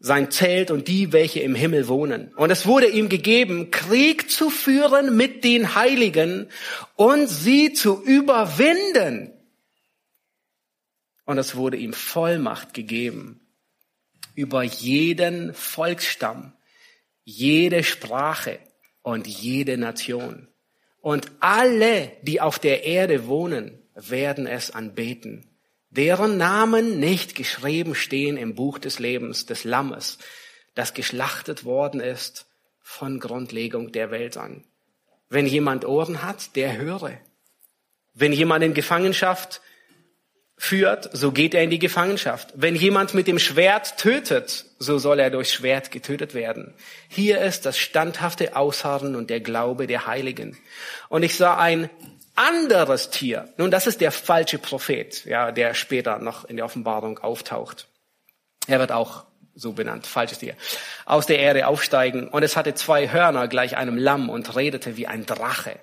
sein 0.01 0.31
Zelt 0.31 0.71
und 0.71 0.87
die, 0.87 1.13
welche 1.13 1.41
im 1.41 1.53
Himmel 1.53 1.87
wohnen. 1.87 2.33
Und 2.35 2.49
es 2.49 2.65
wurde 2.65 2.87
ihm 2.87 3.07
gegeben, 3.07 3.69
Krieg 3.69 4.31
zu 4.31 4.49
führen 4.49 5.15
mit 5.15 5.43
den 5.43 5.75
Heiligen 5.75 6.49
und 6.95 7.27
sie 7.27 7.73
zu 7.73 8.01
überwinden. 8.03 9.31
Und 11.25 11.37
es 11.37 11.55
wurde 11.55 11.77
ihm 11.77 11.93
Vollmacht 11.93 12.73
gegeben 12.73 13.41
über 14.33 14.63
jeden 14.63 15.53
Volksstamm, 15.53 16.53
jede 17.23 17.83
Sprache 17.83 18.57
und 19.03 19.27
jede 19.27 19.77
Nation. 19.77 20.47
Und 20.99 21.31
alle, 21.41 22.11
die 22.23 22.41
auf 22.41 22.57
der 22.57 22.85
Erde 22.85 23.27
wohnen, 23.27 23.79
werden 23.93 24.47
es 24.47 24.71
anbeten 24.71 25.50
deren 25.91 26.37
Namen 26.37 26.99
nicht 26.99 27.35
geschrieben 27.35 27.95
stehen 27.95 28.37
im 28.37 28.55
Buch 28.55 28.79
des 28.79 28.97
Lebens 28.97 29.45
des 29.45 29.63
Lammes, 29.63 30.17
das 30.73 30.93
geschlachtet 30.93 31.65
worden 31.65 31.99
ist 31.99 32.47
von 32.81 33.19
Grundlegung 33.19 33.91
der 33.91 34.09
Welt 34.09 34.37
an. 34.37 34.63
Wenn 35.29 35.45
jemand 35.45 35.85
Ohren 35.85 36.23
hat, 36.23 36.55
der 36.55 36.77
höre. 36.77 37.17
Wenn 38.13 38.33
jemand 38.33 38.63
in 38.63 38.73
Gefangenschaft 38.73 39.61
führt, 40.57 41.09
so 41.13 41.31
geht 41.31 41.53
er 41.53 41.63
in 41.63 41.69
die 41.69 41.79
Gefangenschaft. 41.79 42.53
Wenn 42.55 42.75
jemand 42.75 43.13
mit 43.13 43.27
dem 43.27 43.39
Schwert 43.39 43.97
tötet, 43.97 44.65
so 44.79 44.97
soll 44.97 45.19
er 45.19 45.29
durch 45.29 45.51
Schwert 45.51 45.91
getötet 45.91 46.33
werden. 46.33 46.73
Hier 47.07 47.41
ist 47.41 47.65
das 47.65 47.77
standhafte 47.77 48.55
Ausharren 48.55 49.15
und 49.15 49.29
der 49.29 49.39
Glaube 49.39 49.87
der 49.87 50.05
Heiligen. 50.05 50.57
Und 51.09 51.23
ich 51.23 51.35
sah 51.35 51.57
ein 51.57 51.89
anderes 52.41 53.09
Tier. 53.11 53.49
Nun, 53.57 53.71
das 53.71 53.87
ist 53.87 54.01
der 54.01 54.11
falsche 54.11 54.57
Prophet, 54.57 55.25
ja, 55.25 55.51
der 55.51 55.73
später 55.73 56.17
noch 56.19 56.45
in 56.45 56.55
der 56.55 56.65
Offenbarung 56.65 57.19
auftaucht. 57.19 57.87
Er 58.67 58.79
wird 58.79 58.91
auch 58.91 59.25
so 59.53 59.73
benannt, 59.73 60.07
falsches 60.07 60.39
Tier, 60.39 60.55
aus 61.05 61.25
der 61.25 61.39
Erde 61.39 61.67
aufsteigen 61.67 62.27
und 62.27 62.43
es 62.43 62.55
hatte 62.55 62.73
zwei 62.73 63.11
Hörner 63.11 63.47
gleich 63.47 63.77
einem 63.77 63.97
Lamm 63.97 64.29
und 64.29 64.55
redete 64.55 64.97
wie 64.97 65.07
ein 65.07 65.25
Drache. 65.25 65.79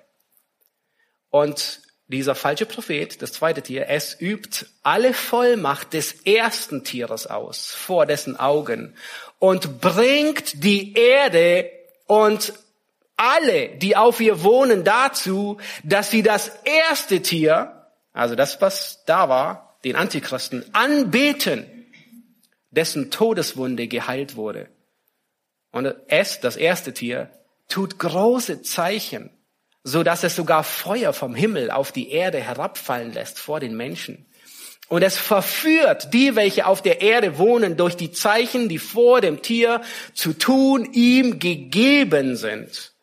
Und 1.31 1.81
dieser 2.09 2.35
falsche 2.35 2.65
Prophet, 2.65 3.21
das 3.21 3.33
zweite 3.35 3.63
Tier, 3.63 3.89
es 3.89 4.19
übt 4.19 4.67
alle 4.83 5.13
Vollmacht 5.13 5.93
des 5.93 6.23
ersten 6.23 6.83
Tieres 6.83 7.27
aus 7.27 7.75
vor 7.75 8.07
dessen 8.07 8.39
Augen 8.41 8.97
und 9.39 9.81
bringt 9.81 10.65
die 10.65 10.95
Erde 10.95 11.71
und 12.07 12.55
alle, 13.19 13.69
die 13.69 13.97
auf 13.97 14.21
ihr 14.21 14.43
wohnen, 14.43 14.85
dazu, 14.85 15.59
dass 15.85 16.11
sie 16.11 16.23
das 16.23 16.53
erste 16.65 17.21
Tier, 17.21 17.87
also 18.13 18.35
das, 18.35 18.61
was 18.61 19.05
da 19.05 19.29
war, 19.29 19.79
den 19.85 19.97
Antichristen, 19.97 20.65
anbeten, 20.73 21.67
dessen 22.71 23.11
Todeswunde 23.11 23.89
geheilt 23.89 24.37
wurde. 24.37 24.69
Und 25.73 25.95
es, 26.07 26.41
das 26.41 26.57
erste 26.57 26.95
Tier, 26.95 27.31
tut 27.69 27.99
große 27.99 28.63
Zeichen, 28.63 29.31
so 29.85 30.03
dass 30.03 30.25
es 30.25 30.37
sogar 30.37 30.65
Feuer 30.65 31.13
vom 31.13 31.35
Himmel 31.35 31.71
auf 31.71 31.93
die 31.93 32.11
Erde 32.11 32.39
herabfallen 32.39 33.13
lässt 33.13 33.39
vor 33.39 33.61
den 33.61 33.77
Menschen. 33.77 34.27
Und 34.89 35.03
es 35.03 35.19
verführt 35.19 36.15
die, 36.15 36.35
welche 36.35 36.67
auf 36.67 36.81
der 36.81 37.03
Erde 37.03 37.37
wohnen, 37.37 37.77
durch 37.77 37.97
die 37.97 38.11
Zeichen, 38.11 38.69
die 38.69 38.79
vor 38.79 39.21
dem 39.21 39.43
Tier 39.43 39.83
zu 40.15 40.33
tun 40.33 40.89
ihm 40.93 41.39
gegeben 41.39 42.37
sind. 42.37 42.95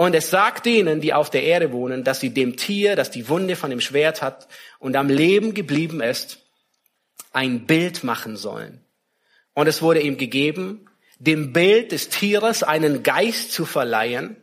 Und 0.00 0.14
es 0.14 0.30
sagt 0.30 0.64
denen, 0.64 1.02
die 1.02 1.12
auf 1.12 1.28
der 1.28 1.42
Erde 1.42 1.72
wohnen, 1.72 2.04
dass 2.04 2.20
sie 2.20 2.30
dem 2.30 2.56
Tier, 2.56 2.96
das 2.96 3.10
die 3.10 3.28
Wunde 3.28 3.54
von 3.54 3.68
dem 3.68 3.82
Schwert 3.82 4.22
hat 4.22 4.48
und 4.78 4.96
am 4.96 5.10
Leben 5.10 5.52
geblieben 5.52 6.00
ist, 6.00 6.38
ein 7.34 7.66
Bild 7.66 8.02
machen 8.02 8.38
sollen. 8.38 8.82
Und 9.52 9.66
es 9.66 9.82
wurde 9.82 10.00
ihm 10.00 10.16
gegeben, 10.16 10.86
dem 11.18 11.52
Bild 11.52 11.92
des 11.92 12.08
Tieres 12.08 12.62
einen 12.62 13.02
Geist 13.02 13.52
zu 13.52 13.66
verleihen, 13.66 14.36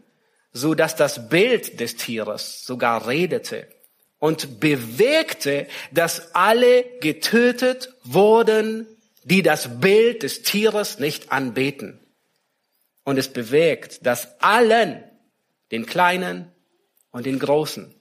so 0.54 0.76
dass 0.76 0.96
das 0.96 1.28
Bild 1.28 1.80
des 1.80 1.96
Tieres 1.96 2.64
sogar 2.64 3.08
redete 3.08 3.68
und 4.20 4.60
bewegte, 4.60 5.66
dass 5.92 6.36
alle 6.36 6.86
getötet 7.02 7.96
wurden, 8.04 8.86
die 9.24 9.42
das 9.42 9.80
Bild 9.82 10.22
des 10.22 10.44
Tieres 10.44 11.00
nicht 11.00 11.32
anbeten. 11.32 12.00
Und 13.04 13.18
es 13.18 13.30
bewegt, 13.30 14.06
dass 14.06 14.40
allen 14.40 15.04
den 15.72 15.86
Kleinen 15.86 16.52
und 17.12 17.26
den 17.26 17.40
Großen, 17.40 17.94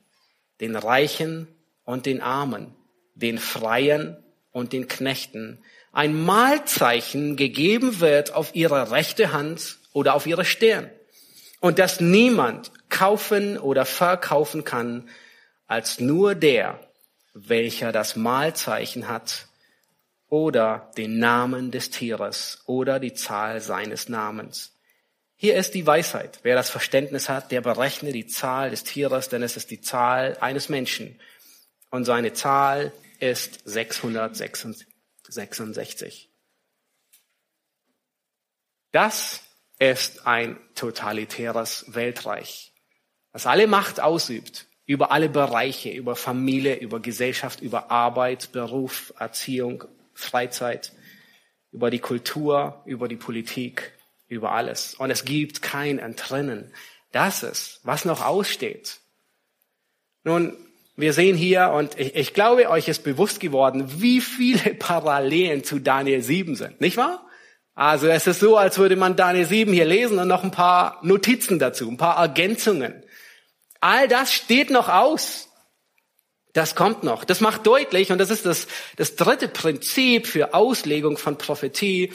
den 0.61 0.77
Reichen 0.77 1.49
und 1.85 2.07
den 2.07 2.21
Armen, 2.21 2.75
den 3.15 3.39
Freien 3.39 4.23
und 4.53 4.73
den 4.73 4.89
Knechten 4.89 5.63
ein 5.97 6.15
Mahlzeichen 6.15 7.37
gegeben 7.37 8.01
wird 8.01 8.35
auf 8.35 8.55
ihre 8.55 8.91
rechte 8.91 9.33
Hand 9.33 9.79
oder 9.95 10.13
auf 10.13 10.27
ihre 10.27 10.45
Stirn 10.45 10.91
und 11.61 11.79
dass 11.79 12.01
niemand 12.01 12.71
kaufen 12.91 13.57
oder 13.57 13.87
verkaufen 13.87 14.63
kann 14.63 15.09
als 15.67 15.99
nur 15.99 16.35
der, 16.35 16.79
welcher 17.33 17.93
das 17.93 18.15
Mahlzeichen 18.15 19.09
hat 19.09 19.47
oder 20.29 20.91
den 20.99 21.19
Namen 21.19 21.71
des 21.71 21.89
Tieres 21.89 22.63
oder 22.67 23.01
die 23.01 23.15
Zahl 23.15 23.63
seines 23.63 24.11
Namens. 24.11 24.76
Hier 25.39 25.57
ist 25.57 25.75
die 25.75 25.87
Weisheit. 25.87 26.39
Wer 26.43 26.55
das 26.55 26.71
Verständnis 26.71 27.29
hat, 27.29 27.53
der 27.53 27.61
berechne 27.61 28.11
die 28.13 28.27
Zahl 28.27 28.71
des 28.71 28.85
Tieres, 28.85 29.29
denn 29.29 29.43
es 29.43 29.59
ist 29.59 29.71
die 29.71 29.83
Zahl 29.83 30.39
eines 30.41 30.71
Menschen. 30.71 31.21
Und 31.91 32.07
seine 32.07 32.33
Zahl 32.33 32.91
ist 33.21 33.61
666. 33.65 36.31
Das 38.93 39.43
ist 39.79 40.27
ein 40.27 40.59
totalitäres 40.75 41.85
Weltreich, 41.89 42.73
das 43.33 43.47
alle 43.47 43.67
Macht 43.67 44.01
ausübt 44.01 44.67
über 44.87 45.11
alle 45.11 45.29
Bereiche, 45.29 45.91
über 45.91 46.17
Familie, 46.17 46.77
über 46.77 47.01
Gesellschaft, 47.01 47.61
über 47.61 47.91
Arbeit, 47.91 48.53
Beruf, 48.53 49.13
Erziehung, 49.19 49.85
Freizeit, 50.15 50.93
über 51.73 51.91
die 51.91 51.99
Kultur, 51.99 52.81
über 52.87 53.09
die 53.09 53.17
Politik, 53.17 53.93
über 54.29 54.53
alles. 54.53 54.95
Und 54.95 55.11
es 55.11 55.25
gibt 55.25 55.63
kein 55.63 55.99
Entrinnen. 55.99 56.73
Das 57.13 57.43
ist, 57.43 57.81
was 57.83 58.05
noch 58.05 58.25
aussteht. 58.25 58.99
Nun, 60.25 60.57
wir 60.97 61.13
sehen 61.13 61.37
hier, 61.37 61.71
und 61.71 61.99
ich, 61.99 62.15
ich 62.17 62.35
glaube, 62.35 62.69
euch 62.71 62.89
ist 62.89 63.05
bewusst 63.05 63.41
geworden, 63.41 64.01
wie 64.01 64.21
viele 64.21 64.75
Parallelen 64.79 65.63
zu 65.63 65.79
Daniel 65.79 66.23
7 66.23 66.57
sind, 66.57 66.81
nicht 66.81 66.97
wahr? 66.97 67.27
Also 67.75 68.09
es 68.09 68.27
ist 68.27 68.41
so, 68.41 68.57
als 68.57 68.79
würde 68.79 68.97
man 68.97 69.17
Daniel 69.17 69.45
7 69.45 69.71
hier 69.73 69.85
lesen 69.85 70.19
und 70.19 70.29
noch 70.29 70.43
ein 70.43 70.51
paar 70.51 70.99
Notizen 71.03 71.59
dazu, 71.59 71.91
ein 71.91 71.99
paar 71.99 72.17
Ergänzungen. 72.17 73.05
All 73.81 74.09
das 74.09 74.33
steht 74.33 74.71
noch 74.71 74.89
aus. 74.89 75.46
Das 76.57 76.75
kommt 76.75 77.03
noch. 77.03 77.25
Das 77.25 77.43
macht 77.43 77.67
deutlich, 77.67 78.11
und 78.11 78.17
das 78.17 78.31
ist 78.31 78.47
das, 78.47 78.67
das 78.97 79.15
dritte 79.15 79.47
Prinzip 79.47 80.27
für 80.27 80.55
Auslegung 80.55 81.19
von 81.19 81.37
Prophetie, 81.37 82.15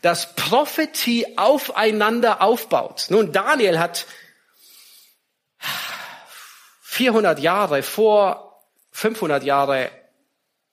dass 0.00 0.34
Prophetie 0.34 1.36
aufeinander 1.36 2.40
aufbaut. 2.40 3.08
Nun, 3.10 3.32
Daniel 3.32 3.78
hat 3.78 4.06
400 6.80 7.38
Jahre 7.40 7.82
vor, 7.82 8.64
500 8.92 9.44
Jahre 9.44 9.90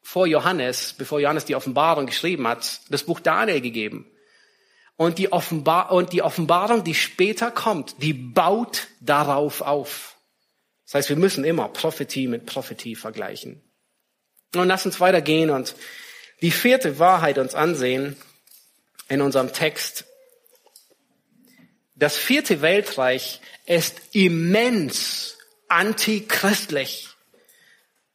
vor 0.02 0.26
Johannes, 0.26 0.94
bevor 0.98 1.20
Johannes 1.20 1.44
die 1.44 1.58
Offenbarung 1.58 2.06
geschrieben 2.06 2.48
hat, 2.48 2.80
das 2.90 3.04
Buch 3.04 3.20
Daniel 3.20 3.60
gegeben. 3.60 4.10
Und 4.96 5.18
die, 5.18 5.34
Offenbar 5.34 5.92
und 5.92 6.14
die 6.14 6.22
Offenbarung, 6.22 6.86
die 6.86 6.96
später 6.96 7.52
kommt, 7.52 8.02
die 8.02 8.14
baut 8.14 8.88
darauf 9.02 9.60
auf. 9.60 10.16
Das 10.90 10.96
heißt, 10.96 11.10
wir 11.10 11.18
müssen 11.18 11.44
immer 11.44 11.68
Prophetie 11.70 12.28
mit 12.28 12.48
Prophetie 12.48 12.96
vergleichen. 12.96 13.62
Und 14.56 14.68
lass 14.68 14.88
uns 14.88 15.00
weitergehen 15.00 15.52
und 15.52 15.76
die 16.42 16.50
vierte 16.50 16.98
Wahrheit 16.98 17.38
uns 17.38 17.54
ansehen 17.54 18.16
in 19.08 19.22
unserem 19.22 19.54
Text. 19.54 20.06
Das 21.94 22.18
vierte 22.18 22.64
Weltreich 22.64 23.40
ist 23.68 24.02
immens 24.14 25.38
antichristlich. 25.68 27.10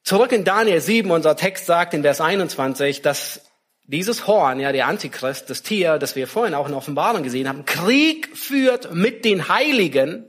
Zurück 0.02 0.32
in 0.32 0.42
Daniel 0.42 0.80
7, 0.80 1.08
unser 1.12 1.36
Text 1.36 1.66
sagt 1.66 1.94
in 1.94 2.02
Vers 2.02 2.20
21, 2.20 3.02
dass 3.02 3.42
dieses 3.84 4.26
Horn, 4.26 4.58
ja, 4.58 4.72
der 4.72 4.88
Antichrist, 4.88 5.48
das 5.48 5.62
Tier, 5.62 5.98
das 5.98 6.16
wir 6.16 6.26
vorhin 6.26 6.54
auch 6.54 6.66
in 6.66 6.74
Offenbarung 6.74 7.22
gesehen 7.22 7.48
haben, 7.48 7.66
Krieg 7.66 8.36
führt 8.36 8.92
mit 8.92 9.24
den 9.24 9.48
Heiligen 9.48 10.28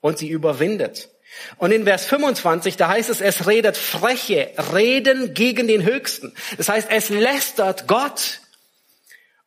und 0.00 0.18
sie 0.18 0.28
überwindet. 0.28 1.08
Und 1.56 1.72
in 1.72 1.84
Vers 1.84 2.04
25, 2.06 2.76
da 2.76 2.88
heißt 2.88 3.10
es, 3.10 3.20
es 3.20 3.46
redet 3.46 3.76
freche 3.76 4.52
Reden 4.72 5.34
gegen 5.34 5.68
den 5.68 5.84
Höchsten. 5.84 6.34
Das 6.56 6.68
heißt, 6.68 6.88
es 6.90 7.08
lästert 7.08 7.86
Gott 7.86 8.40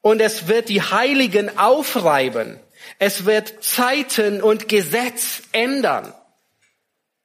und 0.02 0.22
es 0.22 0.48
wird 0.48 0.70
die 0.70 0.82
Heiligen 0.82 1.58
aufreiben. 1.58 2.60
Es 2.98 3.26
wird 3.26 3.64
Zeiten 3.64 4.42
und 4.42 4.68
Gesetz 4.68 5.44
ändern. 5.52 6.14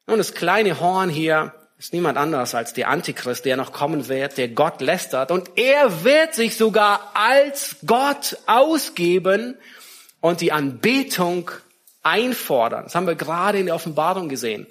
Und 0.07 0.19
das 0.19 0.35
kleine 0.35 0.81
Horn 0.81 1.11
hier 1.11 1.55
ist 1.79 1.93
niemand 1.93 2.17
anders 2.17 2.55
als 2.55 2.73
der 2.73 2.89
Antichrist, 2.89 3.45
der 3.45 3.57
noch 3.57 3.73
kommen 3.73 4.09
wird, 4.09 4.39
der 4.39 4.49
Gott 4.49 4.81
lästert. 4.81 5.31
Und 5.31 5.51
er 5.57 6.05
wird 6.05 6.35
sich 6.35 6.57
sogar 6.57 7.13
als 7.15 7.77
Gott 7.85 8.39
ausgeben 8.47 9.57
und 10.21 10.41
die 10.41 10.53
Anbetung 10.53 11.51
einfordern. 12.07 12.85
Das 12.85 12.95
haben 12.95 13.07
wir 13.07 13.17
gerade 13.17 13.59
in 13.59 13.67
der 13.67 13.75
Offenbarung 13.75 14.29
gesehen. 14.29 14.67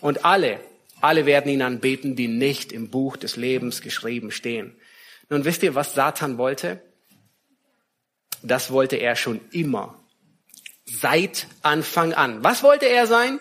Und 0.00 0.24
alle, 0.24 0.58
alle 1.00 1.26
werden 1.26 1.52
ihn 1.52 1.62
anbeten, 1.62 2.16
die 2.16 2.28
nicht 2.28 2.72
im 2.72 2.90
Buch 2.90 3.16
des 3.16 3.36
Lebens 3.36 3.82
geschrieben 3.82 4.30
stehen. 4.30 4.74
Nun 5.28 5.44
wisst 5.44 5.62
ihr, 5.62 5.74
was 5.74 5.94
Satan 5.94 6.38
wollte? 6.38 6.82
Das 8.42 8.70
wollte 8.72 8.96
er 8.96 9.16
schon 9.16 9.40
immer. 9.52 9.98
Seit 10.86 11.46
Anfang 11.62 12.14
an. 12.14 12.42
Was 12.42 12.62
wollte 12.62 12.86
er 12.86 13.06
sein? 13.06 13.38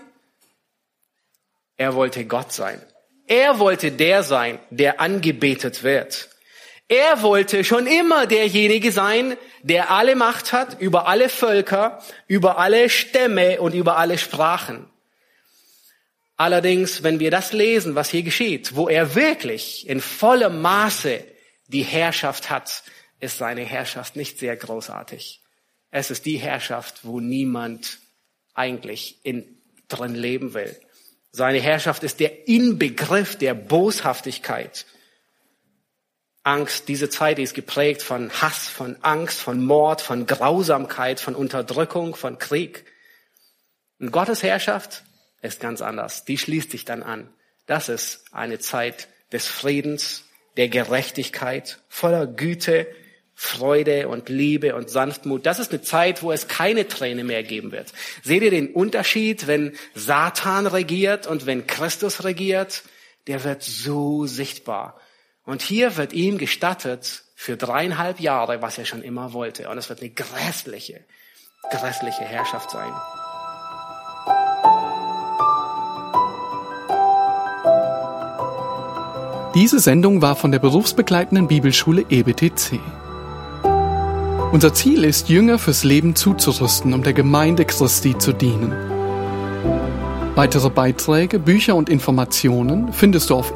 Er 1.77 1.95
wollte 1.95 2.25
Gott 2.25 2.51
sein. 2.51 2.81
Er 3.27 3.59
wollte 3.59 3.91
der 3.91 4.23
sein, 4.23 4.59
der 4.71 4.99
angebetet 4.99 5.83
wird. 5.83 6.29
Er 6.89 7.21
wollte 7.21 7.63
schon 7.63 7.85
immer 7.85 8.27
derjenige 8.27 8.91
sein, 8.91 9.35
der 9.61 9.91
alle 9.91 10.15
Macht 10.15 10.53
hat 10.53 10.79
über 10.79 11.07
alle 11.07 11.27
Völker, 11.27 12.01
über 12.27 12.57
alle 12.57 12.89
Stämme 12.89 13.59
und 13.59 13.73
über 13.73 13.97
alle 13.97 14.17
Sprachen. 14.17 14.87
Allerdings, 16.37 17.03
wenn 17.03 17.19
wir 17.19 17.31
das 17.31 17.51
lesen, 17.51 17.95
was 17.95 18.09
hier 18.09 18.23
geschieht, 18.23 18.75
wo 18.75 18.87
er 18.87 19.15
wirklich 19.15 19.89
in 19.89 19.99
vollem 19.99 20.61
Maße 20.61 21.25
die 21.67 21.81
Herrschaft 21.81 22.49
hat, 22.49 22.83
ist 23.19 23.37
seine 23.37 23.63
Herrschaft 23.63 24.15
nicht 24.15 24.39
sehr 24.39 24.55
großartig. 24.55 25.41
Es 25.91 26.11
ist 26.11 26.25
die 26.25 26.37
Herrschaft, 26.37 26.99
wo 27.03 27.19
niemand 27.19 27.99
eigentlich 28.53 29.19
in, 29.23 29.57
drin 29.87 30.15
leben 30.15 30.53
will. 30.53 30.79
Seine 31.31 31.59
Herrschaft 31.59 32.03
ist 32.03 32.19
der 32.19 32.47
Inbegriff 32.47 33.35
der 33.37 33.53
Boshaftigkeit. 33.53 34.85
Angst, 36.47 36.87
diese 36.87 37.09
Zeit 37.09 37.39
ist 37.39 37.53
geprägt 37.53 38.01
von 38.01 38.31
Hass, 38.41 38.69
von 38.69 38.95
Angst, 39.01 39.41
von 39.41 39.61
Mord, 39.63 39.99
von 39.99 40.25
Grausamkeit, 40.25 41.19
von 41.19 41.35
Unterdrückung, 41.35 42.15
von 42.15 42.39
Krieg. 42.39 42.85
Und 43.99 44.11
Gottes 44.11 44.43
Herrschaft 44.43 45.03
ist 45.41 45.59
ganz 45.59 45.81
anders. 45.81 46.23
Die 46.23 46.37
schließt 46.37 46.71
sich 46.71 46.85
dann 46.85 47.03
an. 47.03 47.29
Das 47.65 47.89
ist 47.89 48.23
eine 48.31 48.59
Zeit 48.59 49.09
des 49.33 49.45
Friedens, 49.45 50.23
der 50.55 50.69
Gerechtigkeit, 50.69 51.79
voller 51.89 52.25
Güte, 52.25 52.87
Freude 53.35 54.07
und 54.07 54.29
Liebe 54.29 54.73
und 54.73 54.89
Sanftmut. 54.89 55.45
Das 55.45 55.59
ist 55.59 55.71
eine 55.71 55.81
Zeit, 55.81 56.23
wo 56.23 56.31
es 56.31 56.47
keine 56.47 56.87
Träne 56.87 57.25
mehr 57.25 57.43
geben 57.43 57.73
wird. 57.73 57.91
Seht 58.23 58.41
ihr 58.41 58.51
den 58.51 58.73
Unterschied, 58.73 59.47
wenn 59.47 59.73
Satan 59.95 60.65
regiert 60.65 61.27
und 61.27 61.45
wenn 61.45 61.67
Christus 61.67 62.23
regiert? 62.23 62.83
Der 63.27 63.43
wird 63.43 63.63
so 63.63 64.25
sichtbar. 64.25 64.97
Und 65.47 65.61
hier 65.61 65.95
wird 65.95 66.11
ihm 66.11 66.37
gestattet 66.37 67.23
für 67.33 67.55
dreieinhalb 67.55 68.19
Jahre, 68.19 68.61
was 68.61 68.77
er 68.77 68.83
schon 68.83 69.01
immer 69.01 69.31
wollte. 69.31 69.69
Und 69.69 69.77
es 69.77 69.87
wird 69.87 70.01
eine 70.01 70.09
grässliche, 70.09 70.99
grässliche 71.71 72.25
Herrschaft 72.25 72.69
sein. 72.69 72.91
Diese 79.55 79.79
Sendung 79.79 80.21
war 80.21 80.35
von 80.35 80.51
der 80.51 80.59
berufsbegleitenden 80.59 81.47
Bibelschule 81.47 82.05
EBTC. 82.09 82.81
Unser 84.51 84.73
Ziel 84.73 85.05
ist, 85.05 85.29
Jünger 85.29 85.59
fürs 85.59 85.85
Leben 85.85 86.13
zuzurüsten, 86.17 86.93
um 86.93 87.03
der 87.03 87.13
Gemeinde 87.13 87.63
Christi 87.63 88.17
zu 88.17 88.33
dienen. 88.33 88.73
Weitere 90.35 90.69
Beiträge, 90.69 91.39
Bücher 91.39 91.75
und 91.75 91.87
Informationen 91.87 92.91
findest 92.91 93.29
du 93.29 93.35
auf 93.35 93.53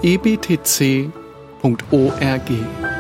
ebtc.org. 1.64 2.91